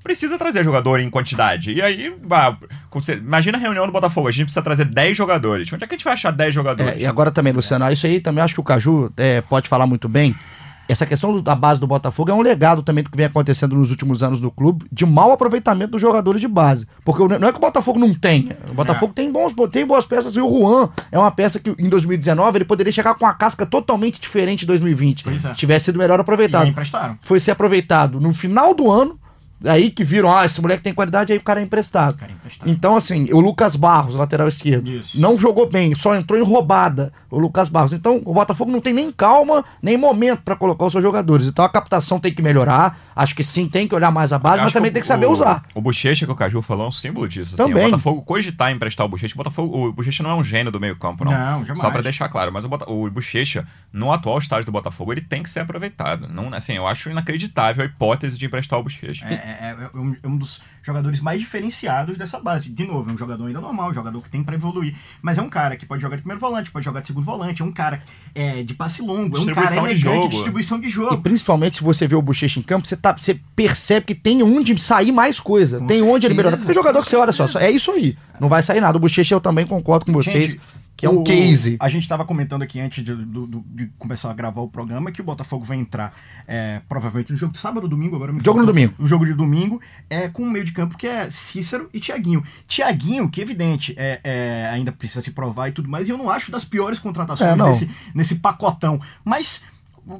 [0.00, 1.72] precisa trazer jogador em quantidade.
[1.72, 2.14] E aí,
[3.20, 5.72] imagina a reunião do Botafogo, a gente precisa trazer 10 jogadores.
[5.72, 6.92] Onde é que a gente vai achar 10 jogadores?
[6.92, 9.86] É, e agora também, Luciano, isso aí também acho que o Caju é, pode falar
[9.86, 10.34] muito bem.
[10.88, 13.74] Essa questão do- da base do Botafogo é um legado também do que vem acontecendo
[13.76, 16.86] nos últimos anos do clube, de mau aproveitamento dos jogadores de base.
[17.04, 18.56] Porque não é que o Botafogo não tenha.
[18.70, 21.88] O Botafogo tem, bons, tem boas peças e o Juan é uma peça que em
[21.88, 25.24] 2019 ele poderia chegar com uma casca totalmente diferente em 2020.
[25.24, 25.52] Pois é.
[25.52, 26.66] Tivesse sido melhor aproveitado
[27.22, 29.18] foi ser aproveitado no final do ano.
[29.64, 32.16] Aí que viram, ah, esse moleque tem qualidade, aí o cara é emprestado.
[32.16, 32.68] Cara, emprestado.
[32.70, 35.20] Então, assim, o Lucas Barros, lateral esquerdo, Isso.
[35.20, 37.92] não jogou bem, só entrou em roubada o Lucas Barros.
[37.92, 41.46] Então, o Botafogo não tem nem calma, nem momento pra colocar os seus jogadores.
[41.46, 42.98] Então, a captação tem que melhorar.
[43.16, 45.06] Acho que sim, tem que olhar mais a base, Eu mas também o- tem que
[45.06, 45.64] saber o, usar.
[45.74, 47.54] O Bochecha que o Caju falou é um símbolo disso.
[47.54, 47.86] Assim, Também.
[47.86, 49.34] O Botafogo cogitar em emprestar o Bochecha.
[49.34, 51.32] O, Botafogo, o Bochecha não é um gênio do meio campo, não.
[51.32, 51.78] Não, jamais.
[51.80, 52.52] Só pra deixar claro.
[52.52, 56.28] Mas o, Bota, o Bochecha, no atual estágio do Botafogo, ele tem que ser aproveitado.
[56.28, 59.24] Não, assim, eu acho inacreditável a hipótese de emprestar o Bochecha.
[59.26, 62.70] É, é- é um, é um dos jogadores mais diferenciados dessa base.
[62.70, 64.94] De novo, é um jogador ainda normal, um jogador que tem pra evoluir.
[65.20, 67.62] Mas é um cara que pode jogar de primeiro volante, pode jogar de segundo volante,
[67.62, 68.02] é um cara
[68.34, 70.28] é, de passe longo, é um cara Distribuição de elegante, jogo.
[70.28, 71.22] distribuição de E jogo.
[71.22, 74.78] principalmente se você vê o Bochecha em campo, você, tá, você percebe que tem onde
[74.80, 75.78] sair mais coisa.
[75.78, 76.56] Com tem onde ele certeza, melhorar.
[76.56, 77.64] Porque jogador com que você olha só, certeza.
[77.64, 78.16] é isso aí.
[78.40, 78.96] Não vai sair nada.
[78.96, 80.52] O Bochecha eu também concordo com vocês.
[80.52, 80.60] Gente,
[81.02, 81.76] que é um o- case.
[81.80, 85.10] A gente estava comentando aqui antes de, do- do- de começar a gravar o programa
[85.10, 86.14] que o Botafogo vai entrar
[86.46, 88.94] é, provavelmente no jogo de sábado ou domingo, agora Jogo no domingo.
[88.98, 92.44] O jogo de domingo é com um meio de campo que é Cícero e Tiaguinho.
[92.68, 96.30] Tiaguinho, que evidente, é, é, ainda precisa se provar e tudo mais, e eu não
[96.30, 99.00] acho das piores contratações É, nesse, nesse pacotão.
[99.24, 99.60] Mas.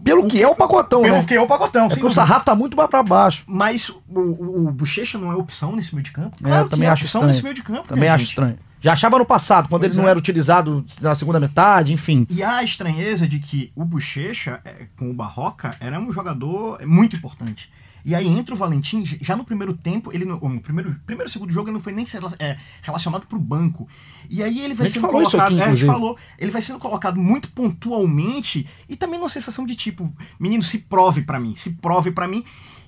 [0.04, 1.24] Pelo que é o pacotão, Pelo né?
[1.24, 3.42] que é o pacotão, É o sarrafo tá muito mais pra baixo.
[3.48, 6.36] Mas o, o, o Bochecha não é opção nesse meio de campo?
[6.44, 7.26] É, eu também é acho opção estranho.
[7.28, 7.88] nesse meio de campo.
[7.88, 8.28] Também acho gente.
[8.30, 8.58] estranho.
[8.82, 10.10] Já achava no passado, quando Pois ele não é.
[10.10, 12.26] era utilizado na segunda metade, enfim.
[12.28, 16.84] E há a estranheza de que o Bochecha, é, com o Barroca, era um jogador
[16.84, 17.70] muito importante.
[18.04, 21.52] E aí entra o Valentim, já no primeiro tempo, ele no, no primeiro, primeiro segundo
[21.52, 22.04] jogo ele não foi nem
[22.38, 23.88] é, relacionado pro banco.
[24.28, 27.20] E aí ele vai sendo colocado, aqui, é, a gente falou, ele vai sendo colocado
[27.20, 32.10] muito pontualmente e também numa sensação de tipo, menino, se prove pra mim, se prove
[32.10, 32.44] pra mim.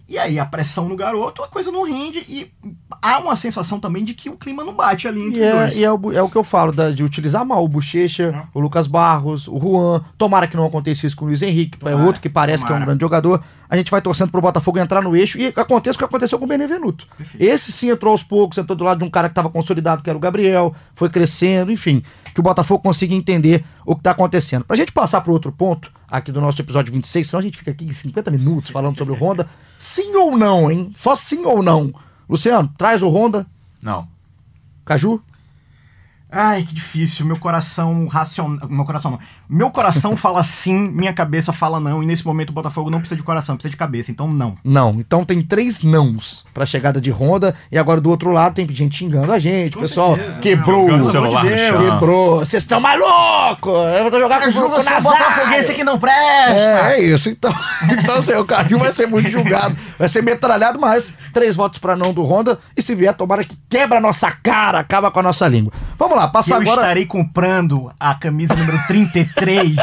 [0.06, 2.52] E aí a pressão no garoto, a coisa não rende e
[3.00, 5.52] há uma sensação também de que o clima não bate ali entre E, os é,
[5.60, 5.76] dois.
[5.76, 8.42] e é, o, é o que eu falo, da- de utilizar mal o Bochecha, É.
[8.52, 10.04] o Lucas Barros, o Juan.
[10.18, 12.70] Tomara que não aconteça isso com o Luiz Henrique, é Tomara, outro que parece que
[12.70, 12.84] é um tomara.
[12.86, 13.42] grande jogador.
[13.68, 16.44] A gente vai torcendo pro Botafogo entrar no eixo e aconteça o que aconteceu com
[16.44, 17.06] o Benevenuto.
[17.16, 17.42] Perfeito.
[17.42, 20.10] Esse sim entrou aos poucos, entrou do lado de um cara que estava consolidado, que
[20.10, 22.02] era o Gabriel, foi crescendo, enfim.
[22.34, 24.64] Que o Botafogo consiga entender o que está acontecendo.
[24.64, 27.72] Pra gente passar pro outro ponto, aqui do nosso episódio 26, senão a gente fica
[27.72, 29.48] aqui 50 minutos falando sobre o Honda.
[29.78, 30.92] Sim ou não, hein?
[30.96, 31.92] Só sim ou não.
[32.28, 33.46] Luciano, traz o Honda.
[33.82, 34.06] Não.
[34.84, 35.20] Caju?
[36.34, 37.24] Ai, que difícil.
[37.24, 38.68] Meu coração racional.
[38.68, 39.18] Meu coração não.
[39.48, 42.02] Meu coração fala sim, minha cabeça fala não.
[42.02, 44.10] E nesse momento o Botafogo não precisa de coração, precisa de cabeça.
[44.10, 44.56] Então não.
[44.64, 44.98] Não.
[44.98, 47.54] Então tem três nãos pra chegada de Honda.
[47.70, 49.74] E agora do outro lado tem gente xingando a gente.
[49.74, 50.40] Com pessoal certeza.
[50.40, 50.88] quebrou.
[50.88, 51.90] Jogando Pelo celular Deus.
[51.90, 52.38] Quebrou.
[52.40, 53.72] Vocês estão malucos!
[53.96, 56.18] Eu vou jogar com o é um botafoguense que não presta!
[56.18, 57.28] É, é isso.
[57.28, 57.54] Então,
[57.90, 59.76] então assim, o Caju vai ser muito julgado.
[59.98, 62.58] Vai ser metralhado, mas três votos pra não do Honda.
[62.76, 65.72] E se vier, tomara que quebra a nossa cara, acaba com a nossa língua.
[65.98, 66.80] Vamos lá, Que passa eu agora.
[66.80, 69.74] estarei comprando a camisa número 33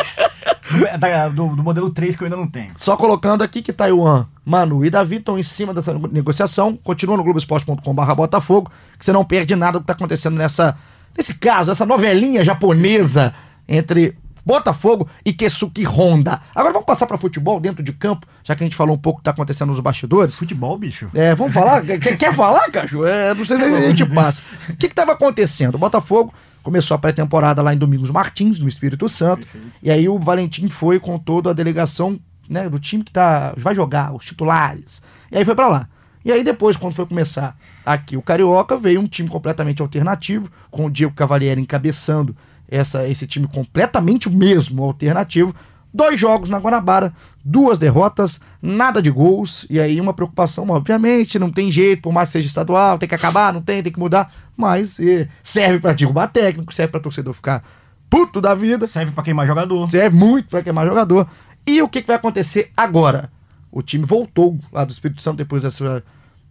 [0.72, 2.72] do, da- do, do modelo 3 que eu ainda não tenho.
[2.78, 6.78] Só colocando aqui que Taiwan, Manu e Davi estão em cima dessa negociação.
[6.84, 10.76] Continua no Globoesporte.com.br Botafogo, que você não perde nada do que está acontecendo nessa,
[11.18, 13.34] nesse caso, essa novelinha japonesa
[13.68, 16.42] entre Botafogo e Kesuki Honda.
[16.56, 19.20] Agora vamos passar para futebol dentro de campo, já que a gente falou um pouco
[19.20, 20.38] do que está acontecendo nos bastidores.
[20.38, 21.10] Futebol, bicho?
[21.14, 21.82] É, vamos falar?
[21.84, 23.06] Quer, quer falar, Caju?
[23.06, 24.44] É, não sei se a gente passa.
[24.70, 25.76] O que estava acontecendo?
[25.76, 29.48] O Botafogo começou a pré-temporada lá em Domingos Martins, no Espírito Santo.
[29.82, 33.74] E aí o Valentim foi com toda a delegação né, do time que tá, vai
[33.74, 35.02] jogar, os titulares.
[35.32, 35.88] E aí foi pra lá.
[36.24, 40.86] E aí depois, quando foi começar aqui o Carioca, veio um time completamente alternativo, com
[40.86, 42.36] o Diego Cavalieri encabeçando
[42.72, 45.54] essa, esse time completamente o mesmo alternativo.
[45.94, 51.52] Dois jogos na Guanabara, duas derrotas, nada de gols, e aí uma preocupação, obviamente, não
[51.52, 54.34] tem jeito, por mais que seja estadual, tem que acabar, não tem, tem que mudar,
[54.56, 54.98] mas
[55.44, 57.62] serve pra derrubar técnico, serve pra torcedor ficar
[58.10, 59.90] puto da vida, Serve pra queimar jogador.
[59.90, 61.28] serve muito pra queimar jogador.
[61.68, 63.30] E o que, que vai acontecer agora?
[63.70, 66.04] O time voltou lá do Espírito Santo depois dessa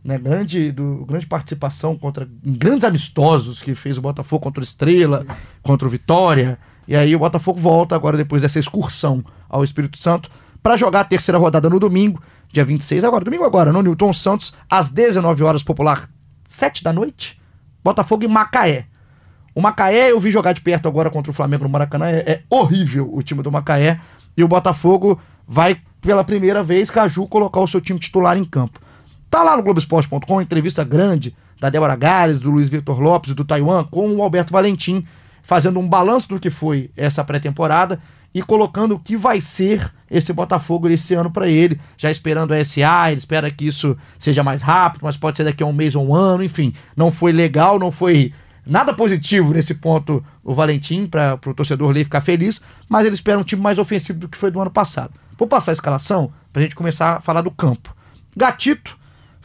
[0.03, 4.65] né, grande, do, grande participação contra em grandes amistosos que fez o Botafogo contra o
[4.65, 5.27] Estrela,
[5.63, 6.59] contra o Vitória.
[6.89, 10.31] E aí o Botafogo volta agora depois dessa excursão ao Espírito Santo
[10.63, 14.53] para jogar a terceira rodada no domingo, dia 26, agora, domingo agora, no Newton Santos,
[14.69, 16.09] às 19 horas popular,
[16.47, 17.41] 7 da noite.
[17.83, 18.87] Botafogo e Macaé.
[19.55, 22.43] O Macaé eu vi jogar de perto agora contra o Flamengo no Maracanã, é, é
[22.51, 24.01] horrível o time do Macaé.
[24.37, 28.81] E o Botafogo vai pela primeira vez, Caju, colocar o seu time titular em campo.
[29.31, 33.85] Tá lá no Globoesporte.com, entrevista grande da Débora Gares, do Luiz Vitor Lopes do Taiwan
[33.85, 35.07] com o Alberto Valentim,
[35.41, 38.01] fazendo um balanço do que foi essa pré-temporada
[38.35, 42.65] e colocando o que vai ser esse Botafogo esse ano para ele, já esperando a
[42.65, 45.95] SA, ele espera que isso seja mais rápido, mas pode ser daqui a um mês
[45.95, 48.33] ou um ano, enfim, não foi legal, não foi
[48.67, 53.39] nada positivo nesse ponto o Valentim para o torcedor ler ficar feliz, mas ele espera
[53.39, 55.13] um time mais ofensivo do que foi do ano passado.
[55.39, 57.95] Vou passar a escalação para a gente começar a falar do campo.
[58.37, 58.99] Gatito,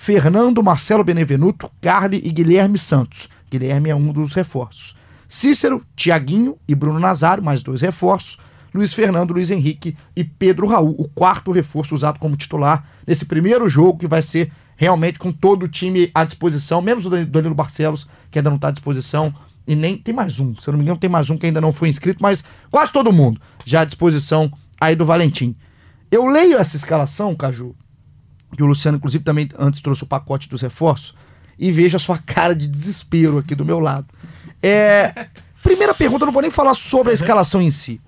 [0.05, 3.27] Fernando, Marcelo Benevenuto, Carly e Guilherme Santos.
[3.49, 4.95] Guilherme é um dos reforços.
[5.27, 8.37] Cícero, Tiaguinho e Bruno Nazário, mais dois reforços.
[8.71, 13.67] Luiz Fernando, Luiz Henrique e Pedro Raul, o quarto reforço usado como titular nesse primeiro
[13.67, 18.07] jogo que vai ser realmente com todo o time à disposição, menos o Danilo Barcelos,
[18.29, 19.33] que ainda não está à disposição,
[19.65, 21.59] e nem tem mais um, se eu não me engano, tem mais um que ainda
[21.59, 25.55] não foi inscrito, mas quase todo mundo já à disposição aí do Valentim.
[26.11, 27.75] Eu leio essa escalação, Caju,
[28.55, 31.15] que o Luciano, inclusive, também antes trouxe o pacote dos reforços,
[31.57, 34.07] e vejo a sua cara de desespero aqui do meu lado.
[34.61, 35.27] É,
[35.61, 38.01] primeira pergunta, eu não vou nem falar sobre a escalação em si.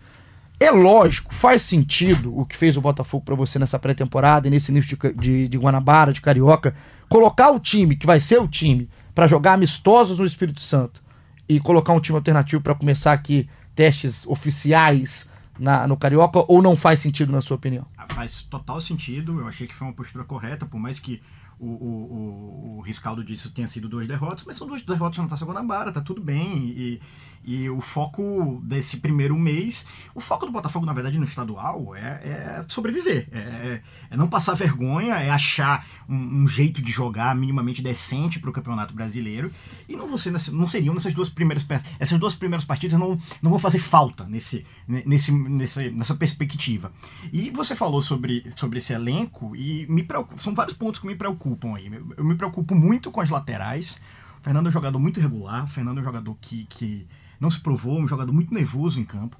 [0.60, 4.72] É lógico, faz sentido o que fez o Botafogo para você nessa pré-temporada e nesse
[4.72, 6.74] início de, de, de, Guanabara, de Carioca,
[7.08, 11.02] colocar o time, que vai ser o time, para jogar amistosos no Espírito Santo
[11.48, 15.28] e colocar um time alternativo para começar aqui testes oficiais
[15.60, 17.86] na, no Carioca, ou não faz sentido na sua opinião?
[17.98, 21.22] Ah, faz total sentido, eu achei que foi uma postura correta, por mais que
[21.60, 25.18] o, o, o, o Riscaldo disse que tenha sido duas derrotas, mas são duas derrotas
[25.18, 27.02] na Taça Guanabara, tá tudo bem, e,
[27.44, 32.00] e o foco desse primeiro mês, o foco do Botafogo, na verdade, no estadual é,
[32.00, 37.36] é sobreviver, é, é, é não passar vergonha, é achar um, um jeito de jogar
[37.36, 39.52] minimamente decente para o Campeonato Brasileiro.
[39.88, 41.66] E não, você, não seriam nessas duas primeiras
[42.00, 46.92] essas duas primeiras partidas não, não vão fazer falta nesse, nesse, nesse, nessa perspectiva.
[47.32, 51.16] E você falou sobre, sobre esse elenco e me preocupa, são vários pontos que me
[51.16, 51.90] preocupam aí.
[52.18, 54.00] Eu me preocupo muito com as laterais.
[54.40, 57.08] O Fernando é um jogador muito regular, o Fernando é um jogador que, que
[57.40, 59.38] não se provou, um jogador muito nervoso em campo.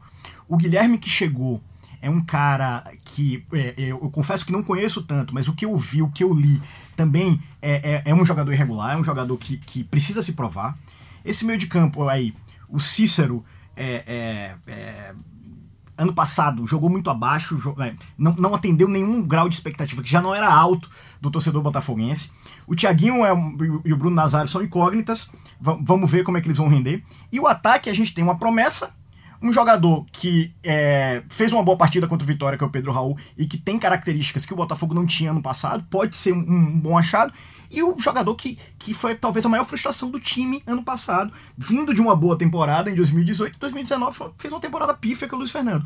[0.48, 1.62] O Guilherme que chegou
[2.02, 5.54] é um cara que é, é, eu, eu, confesso que não conheço tanto, mas o
[5.54, 6.62] que eu vi, o que eu li,
[6.96, 10.78] também é, é, é um jogador irregular, é um jogador que, que precisa se provar.
[11.26, 12.34] Esse meio de campo aí,
[12.70, 13.44] o Cícero,
[13.76, 15.16] é, é, é
[15.98, 17.60] ano passado jogou muito abaixo,
[18.18, 22.30] não, não atendeu nenhum grau de expectativa, que já não era alto do torcedor botafoguense.
[22.68, 23.32] O Thiaguinho é,
[23.84, 25.30] e o Bruno Nazário são incógnitas,
[25.60, 27.04] vamos ver como é que eles vão render.
[27.32, 28.92] E o ataque, a gente tem uma promessa,
[29.42, 32.92] um jogador que é, fez uma boa partida contra o Vitória, que é o Pedro
[32.92, 36.40] Raul, e que tem características que o Botafogo não tinha no passado, pode ser um,
[36.40, 37.34] um, bom achado.
[37.70, 41.94] E o jogador que, que foi talvez a maior frustração do time ano passado, vindo
[41.94, 45.86] de uma boa temporada em 2018, 2019 fez uma temporada pífia com o Luiz Fernando.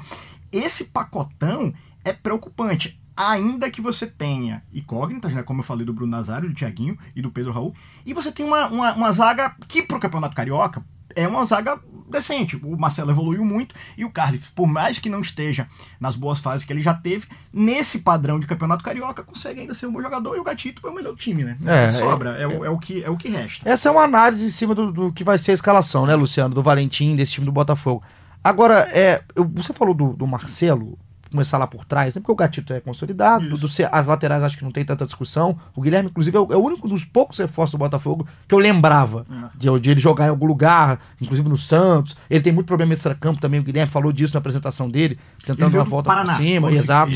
[0.51, 2.99] Esse pacotão é preocupante.
[3.15, 5.43] Ainda que você tenha incógnitas, né?
[5.43, 8.45] Como eu falei do Bruno Nazário, do Thiaguinho e do Pedro Raul, e você tem
[8.45, 10.83] uma, uma, uma zaga que pro Campeonato Carioca
[11.15, 11.79] é uma zaga
[12.11, 12.57] decente.
[12.57, 15.67] O Marcelo evoluiu muito e o Carlos, por mais que não esteja
[15.99, 19.87] nas boas fases que ele já teve, nesse padrão de campeonato carioca, consegue ainda ser
[19.87, 21.57] um bom jogador e o Gatito é o melhor time, né?
[21.65, 23.67] É, Sobra, é, é, o, é, o que, é o que resta.
[23.67, 26.53] Essa é uma análise em cima do, do, que vai ser a escalação, né, Luciano?
[26.53, 28.03] Do Valentim, desse time do Botafogo.
[28.43, 30.97] Agora, é, eu, você falou do, do Marcelo,
[31.31, 32.21] começar lá por trás, né?
[32.21, 35.57] porque o Gatito é consolidado, do, do, as laterais acho que não tem tanta discussão.
[35.75, 38.59] O Guilherme, inclusive, é o, é o único dos poucos reforços do Botafogo que eu
[38.59, 39.57] lembrava é.
[39.57, 42.15] de, de, ele jogar em algum lugar, inclusive no Santos.
[42.29, 45.85] Ele tem muito problema extra-campo também, o Guilherme falou disso na apresentação dele, tentando uma
[45.85, 47.11] volta Paraná, por cima, exato.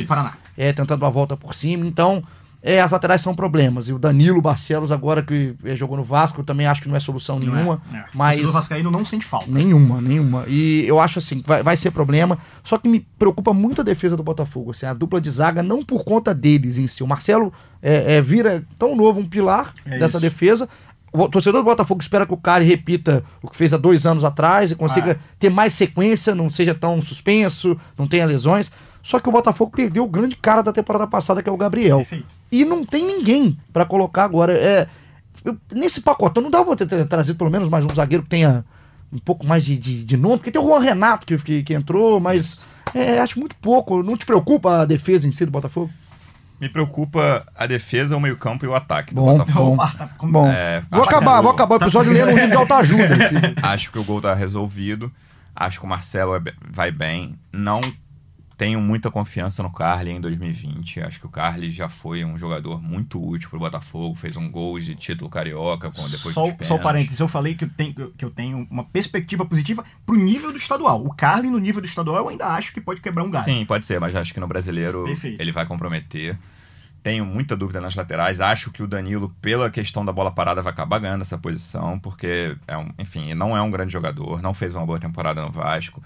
[0.58, 1.86] É, tentando uma volta por cima.
[1.86, 2.24] Então,
[2.68, 3.88] é, as laterais são problemas.
[3.88, 6.96] E o Danilo Barcelos, agora que é, jogou no Vasco, eu também acho que não
[6.96, 7.82] é solução não é, nenhuma.
[7.94, 8.06] É, é.
[8.12, 8.42] Mas.
[8.44, 9.46] O Vascaíno não sente falta.
[9.48, 10.46] Nenhuma, nenhuma.
[10.48, 12.40] E eu acho assim, vai, vai ser problema.
[12.64, 14.72] Só que me preocupa muito a defesa do Botafogo.
[14.72, 17.04] Assim, a dupla de zaga, não por conta deles em si.
[17.04, 20.22] O Marcelo é, é vira tão novo um pilar é dessa isso.
[20.22, 20.68] defesa.
[21.14, 24.24] O torcedor do Botafogo espera que o cara repita o que fez há dois anos
[24.24, 25.34] atrás e consiga ah.
[25.38, 28.72] ter mais sequência, não seja tão suspenso, não tenha lesões.
[29.08, 31.98] Só que o Botafogo perdeu o grande cara da temporada passada, que é o Gabriel.
[31.98, 32.26] Perfeito.
[32.52, 34.54] E não tem ninguém para colocar agora.
[34.54, 34.88] É,
[35.44, 38.66] eu, nesse pacotão, não dava pra ter trazido pelo menos mais um zagueiro que tenha
[39.14, 41.74] um pouco mais de, de, de nome, porque tem o Juan Renato que, que, que
[41.76, 42.60] entrou, mas
[42.96, 44.02] é, acho muito pouco.
[44.02, 45.92] Não te preocupa a defesa em si do Botafogo?
[46.60, 49.76] Me preocupa a defesa, o meio-campo e o ataque do Bom, Botafogo.
[49.76, 49.82] bom.
[49.84, 52.34] Ah, tá Bom, É, vou acho que acabar, o- vou acabar o episódio lendo um
[52.36, 53.04] livro de autoajuda.
[53.14, 53.36] aqui.
[53.62, 55.12] Acho que o gol tá resolvido.
[55.56, 56.42] Acho que o Marcelo é
[56.72, 57.38] vai bem.
[57.54, 57.82] Não
[58.58, 61.02] tenho muita confiança no Carly em 2020.
[61.02, 64.16] Acho que o Carly já foi um jogador muito útil pro Botafogo.
[64.16, 67.70] Fez um gol de título carioca com, depois Só, só parênteses, eu falei que eu,
[67.70, 71.06] tenho, que eu tenho uma perspectiva positiva pro nível do estadual.
[71.06, 73.46] O Carly no nível do estadual eu ainda acho que pode quebrar um galho.
[73.46, 75.42] Sim, pode ser, mas acho que no brasileiro Perfeito.
[75.42, 76.38] ele vai comprometer.
[77.04, 78.40] Tenho muita dúvida nas laterais.
[78.40, 82.56] Acho que o Danilo, pela questão da bola parada, vai acabar ganhando essa posição, porque,
[82.68, 86.02] é um, enfim, não é um grande jogador, não fez uma boa temporada no Vasco,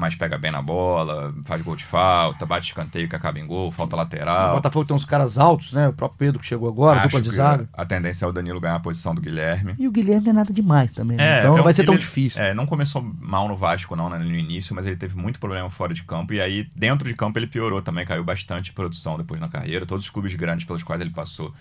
[0.00, 3.70] mas pega bem na bola, faz gol de falta, bate escanteio que acaba em gol,
[3.70, 4.54] falta O lateral.
[4.54, 5.88] Botafogo tem uns caras altos, né?
[5.88, 7.68] O próprio Pedro que chegou agora, Acho dupla de zaga.
[7.72, 9.74] A tendência é o Danilo ganhar a posição do Guilherme.
[9.78, 11.22] E o Guilherme é nada demais também, né?
[11.24, 12.40] É, então não então vai ser tão ele- difícil.
[12.42, 15.68] É, não começou mal no Vasco, não, né, no início, mas ele teve muito problema
[15.68, 16.32] fora de campo.
[16.32, 19.84] E aí, dentro de campo, ele piorou também, caiu bastante produção depois na carreira.
[19.84, 21.52] Todos os clubes grandes pelos quais ele passou,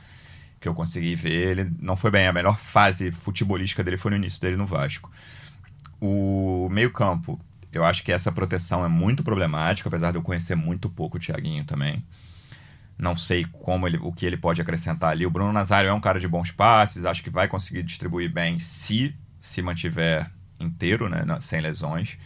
[0.62, 2.28] que eu consegui ver, ele não foi bem.
[2.28, 5.12] A melhor fase futebolística dele foi no início dele no Vasco.
[6.02, 7.38] O meio-campo,
[7.72, 11.20] eu acho que essa proteção é muito problemática, apesar de eu conhecer muito pouco o
[11.20, 12.04] Thiaguinho também.
[12.98, 15.26] Não sei como ele, o que ele pode acrescentar ali.
[15.26, 18.60] O Bruno Nazário é um cara de bons passes, acho que vai conseguir distribuir bem
[18.60, 20.30] se se mantiver
[20.60, 22.18] inteiro, né, sem lesões.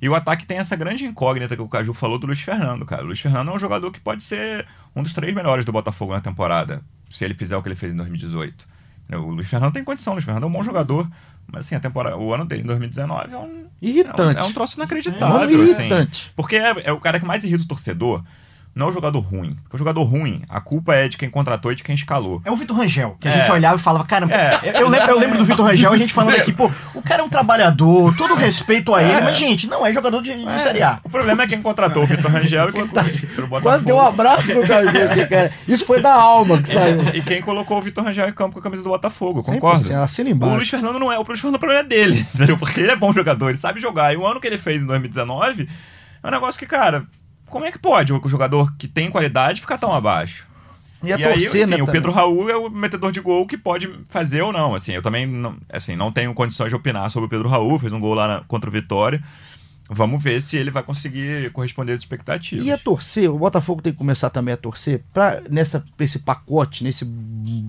[0.00, 3.02] E o ataque tem essa grande incógnita que o Caju falou do Luiz Fernando, cara.
[3.02, 6.12] O Luiz Fernando é um jogador que pode ser um dos três melhores do Botafogo
[6.12, 8.75] na temporada, se ele fizer o que ele fez em 2018.
[9.12, 11.08] O Luiz Fernando tem condição, o Luiz Fernando é um bom jogador,
[11.46, 14.38] mas assim, a temporada, o ano dele em 2019 é um, Irritante.
[14.38, 15.38] é um, é um troço É um inacreditável.
[15.62, 15.70] assim.
[15.82, 16.32] irritante.
[16.34, 18.24] Porque é, é o cara que mais irrita o torcedor,
[18.76, 19.56] não é o jogador ruim.
[19.62, 22.42] Porque o jogador ruim, a culpa é de quem contratou e de quem escalou.
[22.44, 23.38] É o Vitor Rangel, que a É.
[23.38, 24.60] gente olhava e falava, caramba, É.
[24.80, 27.24] eu, lembro, eu lembro do Vitor Rangel, a gente falando aqui, pô, o cara é
[27.24, 29.20] um trabalhador, todo respeito a ele, É.
[29.22, 31.00] mas, gente, não é jogador de, de Série A.
[31.02, 32.86] O problema é quem contratou o Vitor Rangel e quem.
[33.62, 35.50] Quase deu um abraço no aqui, cara.
[35.66, 37.00] Isso foi da alma que saiu.
[37.14, 39.80] E quem colocou o Vitor Rangel em campo com a camisa do Botafogo, concorda?
[39.80, 40.68] 100%, assina O Luiz.
[40.68, 41.18] Fernando não é.
[41.18, 42.58] O Luiz Fernando o problema é dele, entendeu?
[42.58, 44.12] Porque ele é bom jogador, ele sabe jogar.
[44.12, 45.68] E o ano que ele fez em 2019
[46.22, 47.04] é um negócio que, cara,
[47.48, 50.46] como é que pode o jogador que tem qualidade ficar tão abaixo?
[51.02, 51.76] E a e aí, torcer, enfim, né?
[51.76, 51.92] o também.
[51.92, 54.74] Pedro Raul é o metedor de gol que pode fazer ou não.
[54.74, 57.92] Assim, eu também não, assim, não tenho condições de opinar sobre o Pedro Raul, fez
[57.92, 59.22] um gol lá na- contra o Vitória.
[59.88, 62.66] Vamos ver se ele vai conseguir corresponder às expectativas.
[62.66, 66.82] E a torcer, o Botafogo tem que começar também a torcer pra, nessa, esse pacote,
[66.82, 67.04] nesse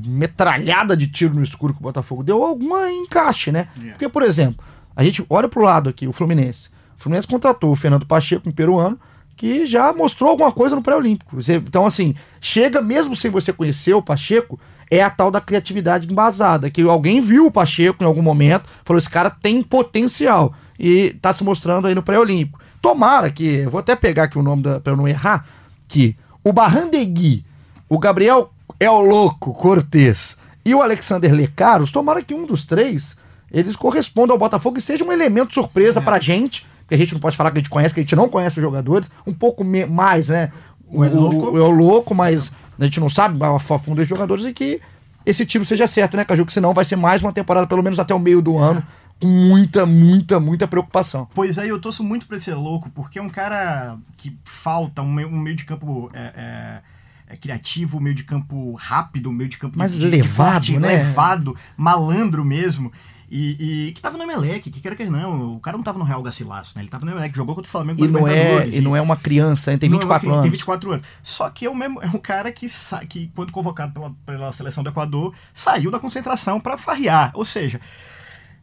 [0.05, 3.67] metralhada de tiro no escuro que o Botafogo deu, alguma encaixe, né?
[3.75, 3.91] Yeah.
[3.93, 4.63] Porque, por exemplo,
[4.95, 6.69] a gente olha pro lado aqui, o Fluminense.
[6.97, 8.99] O Fluminense contratou o Fernando Pacheco, um peruano,
[9.38, 11.38] que já mostrou alguma coisa no pré-olímpico.
[11.65, 16.71] Então, assim, chega mesmo sem você conhecer o Pacheco, é a tal da criatividade embasada,
[16.71, 21.32] que alguém viu o Pacheco em algum momento, falou, esse cara tem potencial, e tá
[21.32, 22.60] se mostrando aí no pré-olímpico.
[22.82, 25.45] Tomara que, vou até pegar aqui o nome da, pra eu não errar,
[25.88, 27.45] que o Barrandegui,
[27.88, 33.15] o Gabriel é o louco Cortez e o Alexander Lecaros, tomara que um dos três
[33.52, 37.19] eles correspondam ao Botafogo e seja um elemento surpresa pra gente, porque a gente não
[37.19, 39.62] pode falar que a gente conhece, porque a gente não conhece os jogadores, um pouco
[39.62, 40.54] me- mais, né?
[40.89, 41.52] O é louco.
[41.52, 44.80] o é o louco, mas a gente não sabe a fundo dos jogadores e que
[45.26, 46.45] esse tiro seja certo, né, Caju?
[46.45, 48.82] Que senão vai ser mais uma temporada, pelo menos até o meio do ano,
[49.19, 51.28] com muita, muita, muita preocupação.
[51.36, 55.12] Pois é, eu torço muito pra esse louco, porque é um cara que falta um
[55.12, 59.50] meio, um meio de campo é, é, é criativo, um meio de campo rápido, meio
[59.50, 60.88] de campo Mais de, de levado, porte, né?
[60.88, 62.93] levado, malandro mesmo.
[63.29, 66.05] E, e que tava no Emelec, que quer que não, o cara não tava no
[66.05, 66.81] Real Gacilaço, né?
[66.81, 69.17] Ele tava no Emelec, jogou contra o Flamengo E não, é, e não é uma
[69.17, 69.77] criança, hein?
[69.77, 70.51] tem Não, 24 tem anos.
[70.51, 71.05] 24 anos.
[71.21, 74.53] Só que é, o mesmo, é um cara que, sa- que quando convocado pela, pela
[74.53, 77.31] seleção do Equador, saiu da concentração pra farrear.
[77.33, 77.81] Ou seja,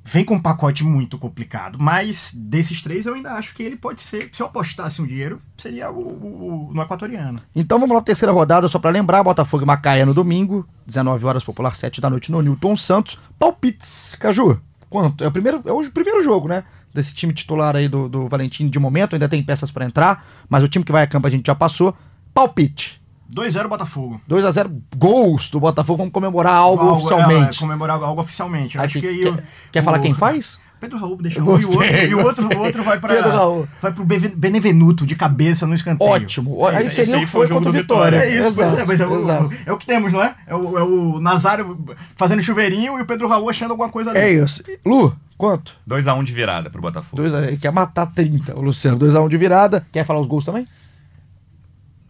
[0.05, 1.79] vem com um pacote muito complicado.
[1.81, 4.29] Mas desses três, eu ainda acho que ele pode ser.
[4.33, 7.41] Se eu apostasse um dinheiro, seria o, o- o- no equatoriano.
[7.57, 11.43] Então vamos lá, terceira rodada, só pra lembrar, Botafogo e Macaé no domingo, 19 horas,
[11.43, 13.19] popular 7 da noite no Newton Santos.
[13.39, 15.25] Palpites, Caju, quanto?
[15.25, 16.65] É o primeiro, é o primeiro jogo, né?
[16.93, 20.63] Desse time titular aí do, do Valentim de momento, ainda tem peças pra entrar, mas
[20.63, 21.97] o time que vai a campo a gente já passou.
[22.33, 23.01] Palpite,
[23.35, 24.21] 2-0 Botafogo.
[24.29, 27.57] 2 a 0 gols do Botafogo, vamos comemorar algo, Algo- oficialmente.
[27.57, 28.77] é, comemorar algo oficialmente.
[28.79, 29.23] Aqui, acho que aí.
[29.23, 29.43] quer, o-
[29.73, 30.63] quer falar o- quem faz?
[30.81, 32.59] Pedro Raul deixa Eu um, e o outro, gostei, e o outro, gostei.
[32.59, 33.15] o outro vai pra.
[33.15, 33.69] Pedro Raul.
[33.81, 36.11] Vai pro Benevenuto de cabeça no escanteio.
[36.11, 36.67] Ótimo.
[36.67, 38.19] Aí esse seria o aí que foi foi contra o Vitória.
[38.21, 38.35] Vitória.
[38.35, 40.35] É isso, pois exato, é, mas é o, é o que temos, não é?
[40.47, 41.79] É o, é o Nazário
[42.17, 44.19] fazendo chuveirinho e o Pedro Raul achando alguma coisa ali.
[44.19, 44.63] É isso.
[44.85, 45.75] Lu, quanto?
[45.89, 47.23] 2x1 de virada pro Botafogo.
[47.23, 48.99] Dois, a- quer matar 30, o Luciano.
[48.99, 49.87] 2x1 de virada.
[49.91, 50.67] Quer falar os gols também?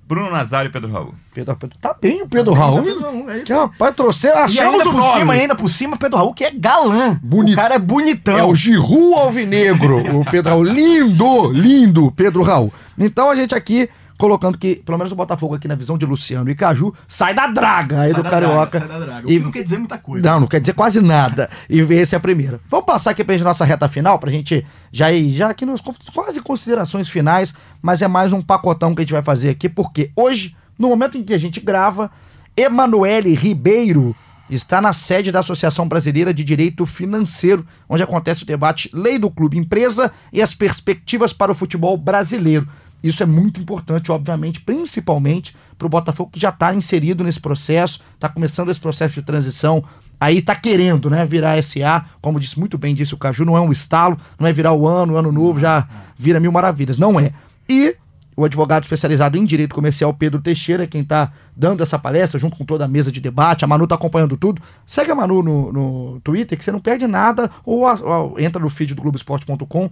[0.07, 1.15] Bruno Nazário e Pedro Raul.
[1.33, 2.77] Pedro, Pedro, tá bem o Pedro Tá bem, Raul.
[2.77, 3.59] tá Pedro Raul, é isso que aí.
[3.59, 5.19] rapaz, trouxe, E achamos ainda o por nome.
[5.21, 7.19] cima, ainda por cima, Pedro Raul, que é galã.
[7.23, 7.55] Bonito.
[7.55, 8.37] O cara é bonitão.
[8.37, 10.65] É o Giru Alvinegro, o Pedro Raul.
[10.65, 12.73] Lindo, lindo, Pedro Raul.
[12.99, 13.89] Então a gente aqui
[14.19, 17.47] colocando que, pelo menos o Botafogo aqui na visão de Luciano e Caju, sai da
[17.49, 18.79] draga aí Sai do Carioca.
[18.79, 19.27] draga, sai da draga.
[19.27, 20.29] O E- que não quer dizer muita coisa.
[20.31, 21.51] Não, não quer dizer quase nada.
[21.69, 22.61] E ver essa é a primeira.
[22.71, 25.81] Vamos passar aqui pra gente nossa reta final, pra gente já ir já aqui nos
[25.81, 29.69] con- quase considerações finais, mas é mais um pacotão que a gente vai fazer aqui,
[29.69, 32.11] porque hoje, no momento em que a gente grava,
[32.57, 34.15] Emanuele Ribeiro
[34.49, 39.31] está na sede da Associação Brasileira de Direito Financeiro, onde acontece o debate Lei do
[39.31, 42.69] Clube Empresa e as perspectivas para o futebol brasileiro.
[43.05, 48.01] Isso é muito importante, obviamente, principalmente para o Botafogo que já está inserido nesse processo,
[48.15, 49.85] está começando esse processo de transição,
[50.19, 53.61] aí está querendo né, virar SA, como disse muito bem disse o Caju, não é
[53.61, 55.87] um estalo, não é virar o ano, o ano novo, já
[56.17, 57.35] vira mil maravilhas, não é.
[57.69, 57.95] E
[58.37, 62.65] o advogado especializado em direito comercial Pedro Teixeira, quem está dando essa palestra, junto com
[62.65, 63.65] toda a mesa de debate.
[63.65, 64.61] A Manu está acompanhando tudo.
[64.85, 68.61] Segue a Manu no, no Twitter, que você não perde nada, ou, a- ou entra
[68.61, 69.91] no feed do Globoesporte.com,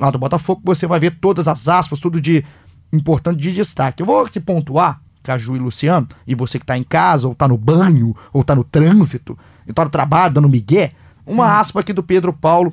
[0.00, 2.44] lá do Botafogo, que você vai ver todas as aspas, tudo de
[2.92, 4.02] importante de destaque.
[4.02, 7.46] Eu vou aqui pontuar, Caju e Luciano, e você que está em casa, ou está
[7.48, 10.92] no banho, ou está no trânsito, e está no trabalho, dando migué,
[11.26, 12.72] uma aspa aqui do Pedro Paulo,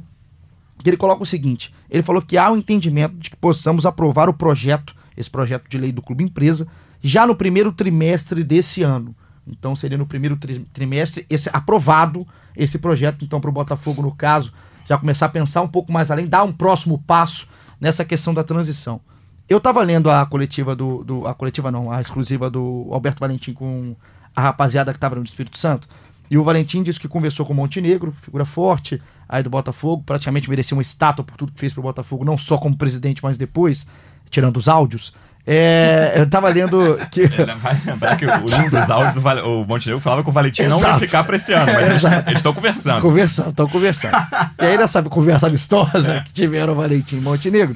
[0.84, 4.28] que ele coloca o seguinte: ele falou que há o entendimento de que possamos aprovar
[4.28, 6.68] o projeto, esse projeto de lei do Clube Empresa,
[7.02, 9.16] já no primeiro trimestre desse ano.
[9.48, 14.12] Então seria no primeiro tri- trimestre esse aprovado esse projeto, então, para o Botafogo, no
[14.14, 14.52] caso,
[14.86, 17.48] já começar a pensar um pouco mais além, dar um próximo passo
[17.80, 19.00] nessa questão da transição.
[19.48, 23.54] Eu estava lendo a coletiva do, do- A coletiva não, a exclusiva do Alberto Valentim
[23.54, 23.96] com
[24.36, 25.88] a rapaziada que estava no Espírito Santo.
[26.30, 30.50] E o Valentim disse que conversou com o Montenegro, figura forte aí do Botafogo, praticamente
[30.50, 33.88] merecia uma estátua por tudo que fez pro Botafogo, não só como presidente, mas depois,
[34.32, 35.14] tirando os áudios.
[35.46, 37.26] É, eu tava lendo que.
[37.58, 40.64] Vai lembrar que o um dos áudios do Val- o Montenegro falava que o Valentim
[40.64, 41.00] não ia Exato.
[41.00, 42.32] ficar pra esse ano, mas eles- Exato.
[42.32, 43.02] estão conversando.
[43.02, 44.14] Conversando, estão conversando.
[44.62, 47.76] e aí, nessa conversa amistosa que tiveram o Valentim e o Montenegro,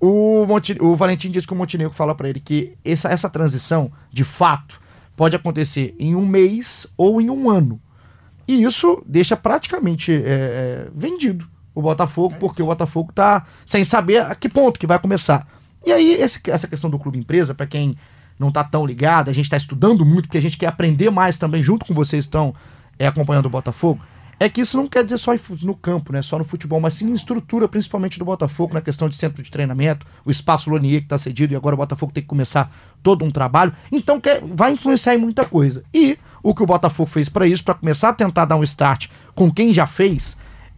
[0.00, 3.92] o, Monte, o Valentim disse que o Montenegro fala pra ele que essa, essa transição,
[4.10, 4.80] de fato,
[5.14, 7.78] pode acontecer em um mês ou em um ano.
[8.48, 14.22] E isso deixa praticamente é, é, vendido o Botafogo, porque o Botafogo tá sem saber
[14.22, 15.46] a que ponto que vai começar.
[15.84, 17.96] E aí, esse- essa questão do clube empresa, para quem
[18.38, 21.38] não tá tão ligado, a gente está estudando muito, porque a gente quer aprender mais
[21.38, 22.54] também, junto com vocês estão
[22.98, 24.00] é, acompanhando o Botafogo,
[24.38, 25.32] é que isso não quer dizer só
[25.62, 26.20] no campo, né?
[26.22, 29.50] Só no futebol, mas sim em estrutura, principalmente do Botafogo, na questão de centro de
[29.50, 32.72] treinamento, o espaço Lonier que está cedido e agora o Botafogo tem que começar
[33.02, 33.72] todo um trabalho.
[33.92, 35.84] Então quer, vai influenciar em muita coisa.
[35.94, 39.08] E o que o Botafogo fez para isso, para começar a tentar dar um start
[39.34, 40.36] com quem já fez,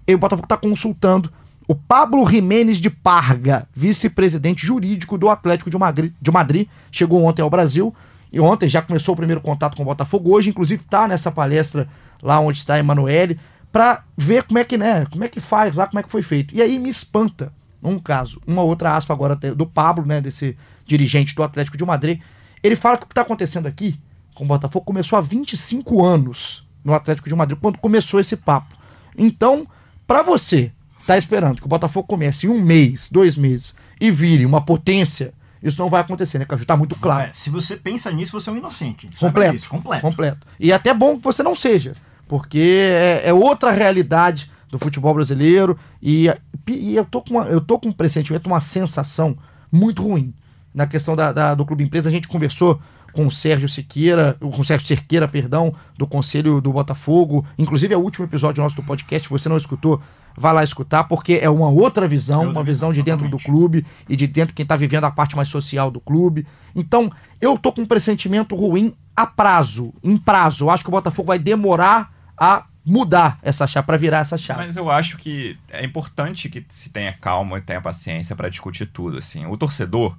[0.08, 1.32] o Botafogo está consultando
[1.68, 7.42] o Pablo Jiménez de Parga, vice-presidente jurídico do Atlético de Madrid, de Madrid, chegou ontem
[7.42, 7.94] ao Brasil
[8.32, 10.32] e ontem já começou o primeiro contato com o Botafogo.
[10.32, 11.88] Hoje, inclusive, está nessa palestra
[12.22, 13.40] lá onde está a Emanuele
[13.72, 16.22] para ver como é que né, como é que faz lá, como é que foi
[16.22, 16.54] feito.
[16.54, 17.52] E aí me espanta
[17.82, 22.20] um caso, uma outra aspa agora do Pablo, né, desse dirigente do Atlético de Madrid.
[22.62, 23.98] Ele fala que o que está acontecendo aqui
[24.34, 28.76] com o Botafogo começou há 25 anos no Atlético de Madrid, quando começou esse papo.
[29.16, 29.66] Então,
[30.06, 30.72] para você
[31.06, 35.32] tá esperando que o Botafogo comece em um mês, dois meses e vire uma potência,
[35.62, 36.64] isso não vai acontecer, né, Caju?
[36.66, 37.30] Tá muito claro.
[37.30, 39.08] É, se você pensa nisso, você é um inocente.
[39.18, 39.52] Completo.
[39.52, 40.02] disso, completo.
[40.02, 40.46] Completo.
[40.60, 41.92] E é até bom que você não seja,
[42.28, 42.58] porque
[42.92, 46.26] é, é outra realidade do futebol brasileiro e,
[46.68, 49.36] e eu, tô com uma, eu tô com um pressentimento, uma sensação
[49.70, 50.34] muito ruim
[50.74, 52.08] na questão da, da- do Clube Empresa.
[52.08, 52.80] A gente conversou
[53.16, 57.46] com o Sérgio Siqueira, com o Sérgio Cerqueira, perdão, do Conselho do Botafogo.
[57.56, 60.02] Inclusive é o último episódio nosso do podcast, se você não escutou,
[60.36, 63.86] vai lá escutar, porque é uma outra visão, É uma visão de dentro do clube
[64.06, 66.46] e de dentro quem tá vivendo a parte mais social do clube.
[66.74, 67.10] Então,
[67.40, 70.66] eu tô com um pressentimento ruim a prazo, em prazo.
[70.66, 74.60] Eu acho que o Botafogo vai demorar a mudar essa chave, para virar essa chave.
[74.60, 78.84] Mas eu acho que é importante que se tenha calma e tenha paciência pra discutir
[78.86, 79.16] tudo.
[79.16, 80.14] Assim, o torcedor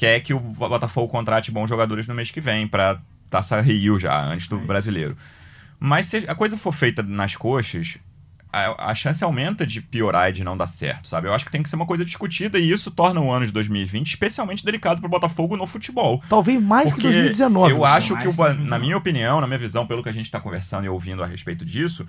[0.00, 2.98] quer que o Botafogo contrate bons jogadores no mês que vem pra
[3.28, 5.14] Taça Rio já antes do brasileiro.
[5.78, 7.98] Mas se a coisa for feita nas coxas,
[8.50, 11.28] a, a chance aumenta de piorar e de não dar certo, sabe?
[11.28, 13.52] Eu acho que tem que ser uma coisa discutida e isso torna o ano de
[13.52, 16.22] 2020 especialmente delicado pro Botafogo no futebol.
[16.30, 17.70] Talvez mais que Porque 2019.
[17.70, 18.70] Eu acho que, o que Bo- 2019.
[18.70, 21.26] na minha opinião, na minha visão, pelo que a gente está conversando e ouvindo a
[21.26, 22.06] respeito disso,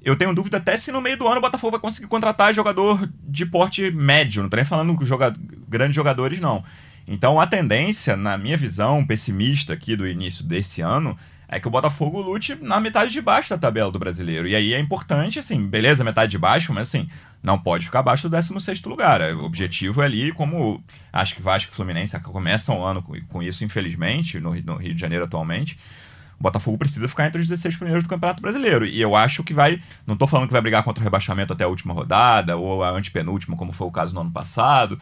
[0.00, 3.10] eu tenho dúvida até se no meio do ano o Botafogo vai conseguir contratar jogador
[3.24, 4.40] de porte médio.
[4.40, 5.34] Não tô nem falando joga
[5.68, 6.62] grandes jogadores, não.
[7.06, 11.70] Então a tendência, na minha visão pessimista aqui do início desse ano, é que o
[11.70, 14.48] Botafogo lute na metade de baixo da tabela do brasileiro.
[14.48, 17.08] E aí é importante, assim, beleza, metade de baixo, mas assim,
[17.42, 19.20] não pode ficar abaixo do 16 lugar.
[19.36, 20.82] O objetivo é ali, como
[21.12, 25.24] acho que Vasco e Fluminense começam o ano com, isso, infelizmente, no, Rio- de Janeiro
[25.26, 25.78] atualmente.
[26.40, 28.84] O Botafogo precisa ficar entre os 16 primeiros do Campeonato Brasileiro.
[28.84, 29.80] E eu acho que vai.
[30.06, 32.90] Não tô falando que vai brigar contra o rebaixamento até a última rodada, ou a
[32.90, 34.98] antepenúltima, como foi o caso no ano passado.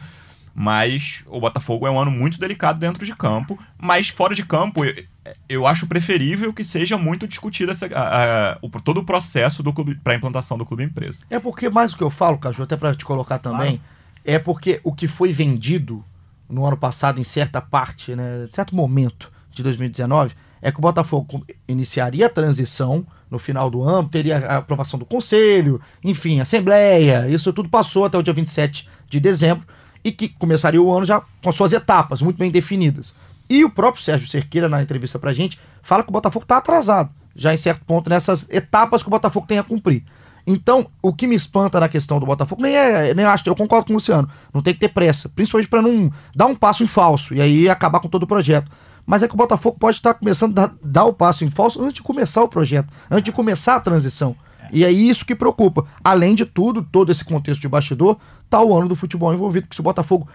[0.55, 4.85] Mas o Botafogo é um ano muito delicado dentro de campo, mas fora de campo
[4.85, 5.03] eu,
[5.49, 9.73] eu acho preferível que seja muito discutido essa, a, a, o, todo o processo do
[9.73, 11.19] clube para a implantação do clube empresa.
[11.29, 13.81] É porque mais do que eu falo, Caju, até para te colocar também, claro.
[14.23, 16.05] é porque o que foi vendido
[16.47, 21.45] no ano passado em certa parte, né, certo momento de 2019, é que o Botafogo
[21.67, 27.51] iniciaria a transição no final do ano, teria a aprovação do conselho, enfim, assembleia, isso
[27.51, 29.65] tudo passou até o dia 27 de dezembro
[30.03, 33.15] e que começaria o ano já com suas etapas muito bem definidas.
[33.49, 37.09] E o próprio Sérgio Cerqueira, na entrevista pra gente, fala que o Botafogo está atrasado,
[37.35, 40.03] já em certo ponto, nessas etapas que o Botafogo tem a cumprir.
[40.45, 43.85] Então, o que me espanta na questão do Botafogo, nem é, nem acho, eu concordo
[43.85, 46.87] com o Luciano, não tem que ter pressa, principalmente para não dar um passo em
[46.87, 48.69] falso e aí acabar com todo o projeto.
[49.05, 51.95] Mas é que o Botafogo pode estar começando a dar o passo em falso antes
[51.95, 54.35] de começar o projeto, antes de começar a transição.
[54.71, 55.85] E é isso que preocupa.
[56.03, 58.17] Além de tudo, todo esse contexto de bastidor,
[58.49, 59.67] tá o ano do futebol envolvido.
[59.67, 60.27] Porque se o Botafogo,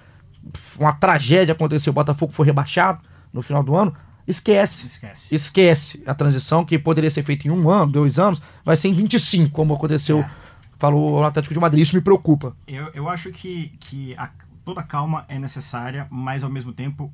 [0.78, 3.00] uma tragédia aconteceu, o Botafogo foi rebaixado
[3.32, 3.94] no final do ano,
[4.26, 4.86] esquece.
[4.86, 5.34] Esquece.
[5.34, 8.92] Esquece a transição que poderia ser feita em um ano, dois anos, vai ser em
[8.92, 10.30] 25, como aconteceu, é.
[10.78, 11.82] falou o Atlético de Madrid.
[11.82, 12.56] Isso me preocupa.
[12.66, 14.30] Eu, eu acho que, que a,
[14.64, 17.12] toda calma é necessária, mas ao mesmo tempo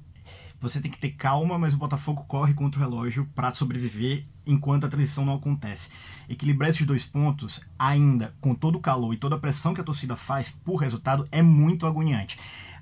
[0.65, 4.85] você tem que ter calma, mas o Botafogo corre contra o relógio para sobreviver enquanto
[4.85, 5.91] a transição não acontece.
[6.27, 9.85] Equilibrar esses dois pontos, ainda com todo o calor e toda a pressão que a
[9.85, 12.39] torcida faz por resultado, é muito agoniante.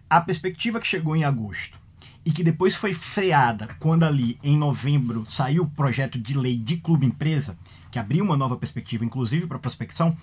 [0.08, 1.76] A perspectiva que chegou em agosto
[2.24, 6.76] e que depois foi freada quando ali em novembro saiu o projeto de lei de
[6.76, 7.58] clube empresa,
[7.90, 10.16] que abriu uma nova perspectiva, inclusive para prospecção,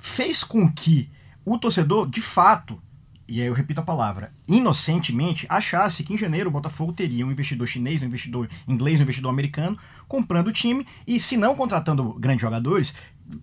[0.00, 1.08] fez com que
[1.44, 2.82] o torcedor, de fato,
[3.26, 7.32] e aí eu repito a palavra, inocentemente achasse que em janeiro o Botafogo teria um
[7.32, 12.12] investidor chinês, um investidor inglês, um investidor americano comprando o time e, se não contratando
[12.14, 12.94] grandes jogadores,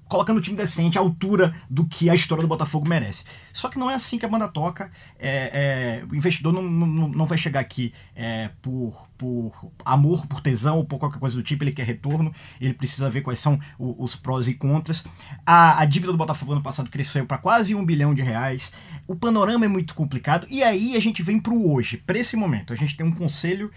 [0.07, 3.23] colocando o time decente à altura do que a história do Botafogo merece.
[3.51, 4.91] Só que não é assim que a banda toca.
[5.19, 9.51] É, é, o investidor não, não, não vai chegar aqui é, por, por
[9.84, 11.63] amor, por tesão ou por qualquer coisa do tipo.
[11.63, 15.03] Ele quer retorno, ele precisa ver quais são os, os prós e contras.
[15.45, 18.71] A, a dívida do Botafogo ano passado cresceu para quase um bilhão de reais.
[19.12, 20.47] O panorama é muito complicado.
[20.49, 22.72] E aí a gente vem para o hoje, para esse momento.
[22.72, 23.70] A gente tem um conselho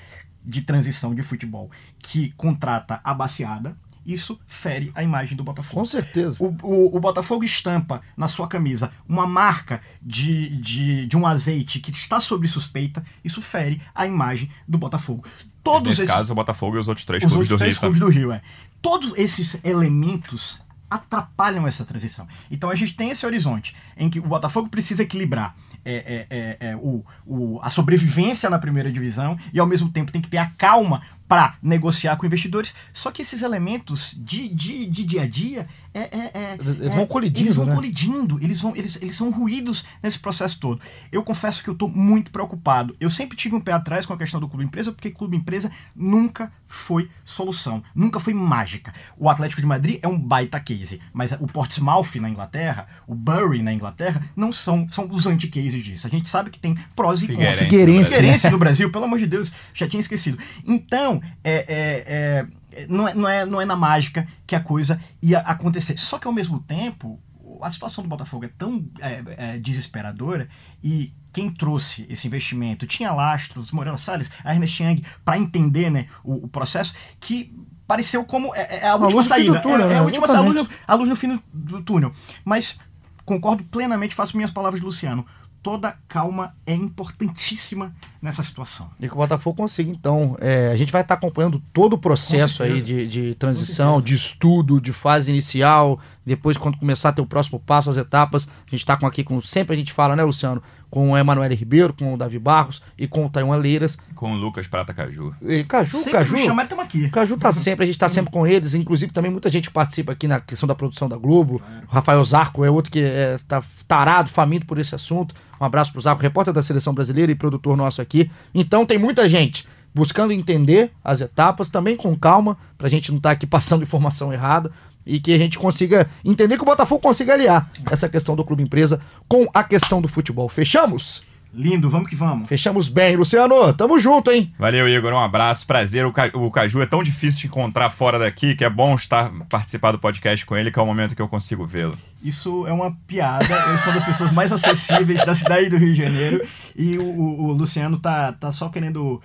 [0.45, 3.77] de transição de futebol que contrata a baseada,
[4.07, 5.81] isso fere a imagem do Botafogo.
[5.81, 6.37] Com certeza.
[6.39, 11.81] O, o, o, Botafogo estampa na sua camisa uma marca de, de, de um azeite
[11.81, 15.25] que está sob suspeita, isso fere a imagem do Botafogo.
[15.65, 17.75] Todos Nesse esses, caso, o Botafogo e os outros três os clubes outros do três
[17.75, 17.81] Rio.
[17.81, 18.41] Clubes do Rio é.
[18.81, 20.63] Todos esses elementos
[20.95, 22.27] atrapalham essa transição.
[22.51, 26.71] Então a gente tem esse horizonte em que o Botafogo precisa equilibrar é, é, é,
[26.71, 30.39] é o, o, a sobrevivência na primeira divisão e ao mesmo tempo tem que ter
[30.39, 32.75] a calma para negociar com investidores.
[32.93, 37.07] Só que esses elementos de, de, de dia a dia é, é, é, eles vão
[37.07, 37.75] colidindo, eles vão né?
[37.75, 40.81] colidindo, eles vão eles, eles são ruídos nesse processo todo.
[41.13, 42.97] Eu confesso que eu estou muito preocupado.
[42.99, 45.71] Eu sempre tive um pé atrás com a questão do clube empresa, porque clube empresa
[45.95, 48.93] nunca foi solução, nunca foi mágica.
[49.17, 53.63] O Atlético de Madrid é um baita case, mas o Portsmouth na Inglaterra, o Bury
[53.63, 56.09] na Inglaterra, não são são os anti-cases disso.
[56.09, 57.59] A gente sabe que tem prós e contras.
[57.59, 60.39] Figueirense, Figueirense no Brasil, pelo amor de Deus, já tinha esquecido.
[60.67, 65.01] Então, é, é, é, não, é, não, é, não é na mágica que a coisa
[65.23, 65.97] ia acontecer.
[65.99, 67.21] Só que ao mesmo tempo,
[67.63, 70.49] a situação do Botafogo é tão é, é, desesperadora
[70.83, 76.07] e quem trouxe esse investimento tinha lastros, Moreno Salles, a Ernest Young, para entender né,
[76.23, 77.53] o, o, processo, que
[77.87, 79.61] pareceu como é, é a última a saída.
[79.61, 82.13] Túnel, é, é, a última a luz, a luz no fim do, do túnel.
[82.45, 82.79] Mas
[83.25, 85.27] concordo plenamente, faço minhas palavras de Luciano
[85.65, 88.91] toda calma é importantíssima nessa situação.
[89.01, 90.37] E que o Botafogo consiga, então.
[90.39, 94.79] É, a gente vai estar acompanhando todo o processo aí de, de transição, de estudo,
[94.79, 98.47] de fase inicial, depois quando começar a ter o próximo passo, as etapas.
[98.47, 100.63] A gente está com aqui, com sempre a gente fala, né, Luciano?
[100.95, 103.99] com o Emanuel Ribeiro, com o Davi Barros e com o Taiwan Leiras.
[104.15, 105.35] Com o Lucas Prata Caju.
[105.43, 106.39] E Caju, sempre Caju.
[106.39, 107.11] Chamar, aqui.
[107.11, 108.75] Caju tá sempre, a gente tá sempre com eles.
[108.75, 111.59] Inclusive, também muita gente participa aqui na questão da produção da Globo.
[111.59, 111.87] Claro.
[111.91, 115.35] O Rafael Zarco é outro que é, tá tarado, faminto por esse assunto.
[115.65, 118.31] Um abraço pro Zarco, repórter da seleção brasileira e produtor nosso aqui.
[118.55, 123.31] Então tem muita gente buscando entender as etapas, também com calma, pra gente não estar
[123.31, 124.71] tá aqui passando informação errada
[125.07, 128.63] e que a gente consiga entender que o Botafogo consiga aliar essa questão do clube
[128.63, 130.49] empresa com a questão do futebol.
[130.51, 131.23] Fechamos?
[131.55, 132.49] Lindo, vamos que vamos.
[132.49, 133.73] Fechamos bem, Luciano.
[133.73, 134.53] Tamo junto, hein?
[134.59, 135.13] Valeu, Igor.
[135.13, 136.05] Um abraço, prazer.
[136.05, 139.93] O, o Caju é tão difícil de encontrar fora daqui que é bom estar participar
[139.93, 141.97] do podcast com ele, que é o momento que eu consigo vê-lo.
[142.23, 143.45] Isso é uma piada.
[143.45, 146.45] Eu sou uma das pessoas mais acessíveis da cidade do Rio de Janeiro
[146.75, 149.23] e o, o, o Luciano tá, tá só querendo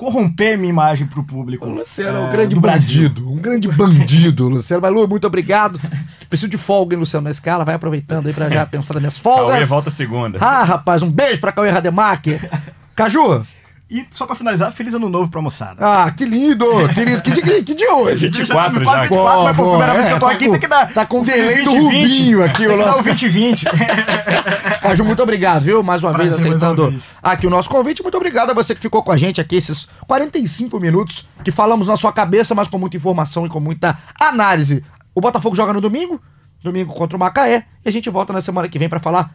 [0.00, 1.66] corromper minha imagem pro público.
[1.66, 3.02] O Luciano é um grande do Brasil.
[3.10, 4.80] bandido, um grande bandido, Luciano.
[4.80, 5.78] Mas, Lu, muito obrigado.
[6.26, 7.66] Preciso de folga, hein, Luciano, na escala.
[7.66, 9.68] Vai aproveitando aí pra já pensar nas minhas Cauê folgas.
[9.68, 10.38] volta segunda.
[10.40, 12.48] Ah, rapaz, um beijo pra Cauê Rademacher.
[12.96, 13.42] Caju,
[13.90, 15.84] E só pra finalizar, feliz ano novo pra moçada.
[15.84, 16.64] ah, que lindo,
[16.94, 17.20] que lindo.
[17.22, 18.28] Que dia, que dia é hoje?
[18.30, 19.00] 24 Quase já.
[19.02, 20.68] 24, mas pô, Pô, primeira é, vez que eu tô tá aqui, com- tem que
[20.68, 20.92] dar.
[20.92, 23.64] tá com o delay do 20, Rubinho aqui, o Tem que dar nosso- o 2020.
[24.80, 25.82] Caju, muito obrigado, viu?
[25.82, 27.10] Mais uma Prazer, vez aceitando uma vez.
[27.20, 28.00] aqui o nosso convite.
[28.02, 31.88] Muito obrigado a você que ficou com a gente aqui esses 45 minutos que falamos
[31.88, 34.84] na sua cabeça, mas com muita informação e com muita análise.
[35.12, 36.20] O Botafogo joga no domingo,
[36.62, 39.34] domingo contra o Macaé, e a gente volta na semana que vem pra falar,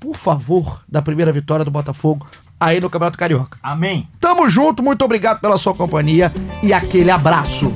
[0.00, 2.26] por favor, da primeira vitória do Botafogo
[2.60, 3.58] aí no Campeonato Carioca.
[3.62, 4.06] Amém.
[4.20, 6.30] Tamo junto, muito obrigado pela sua companhia
[6.62, 7.72] e aquele abraço.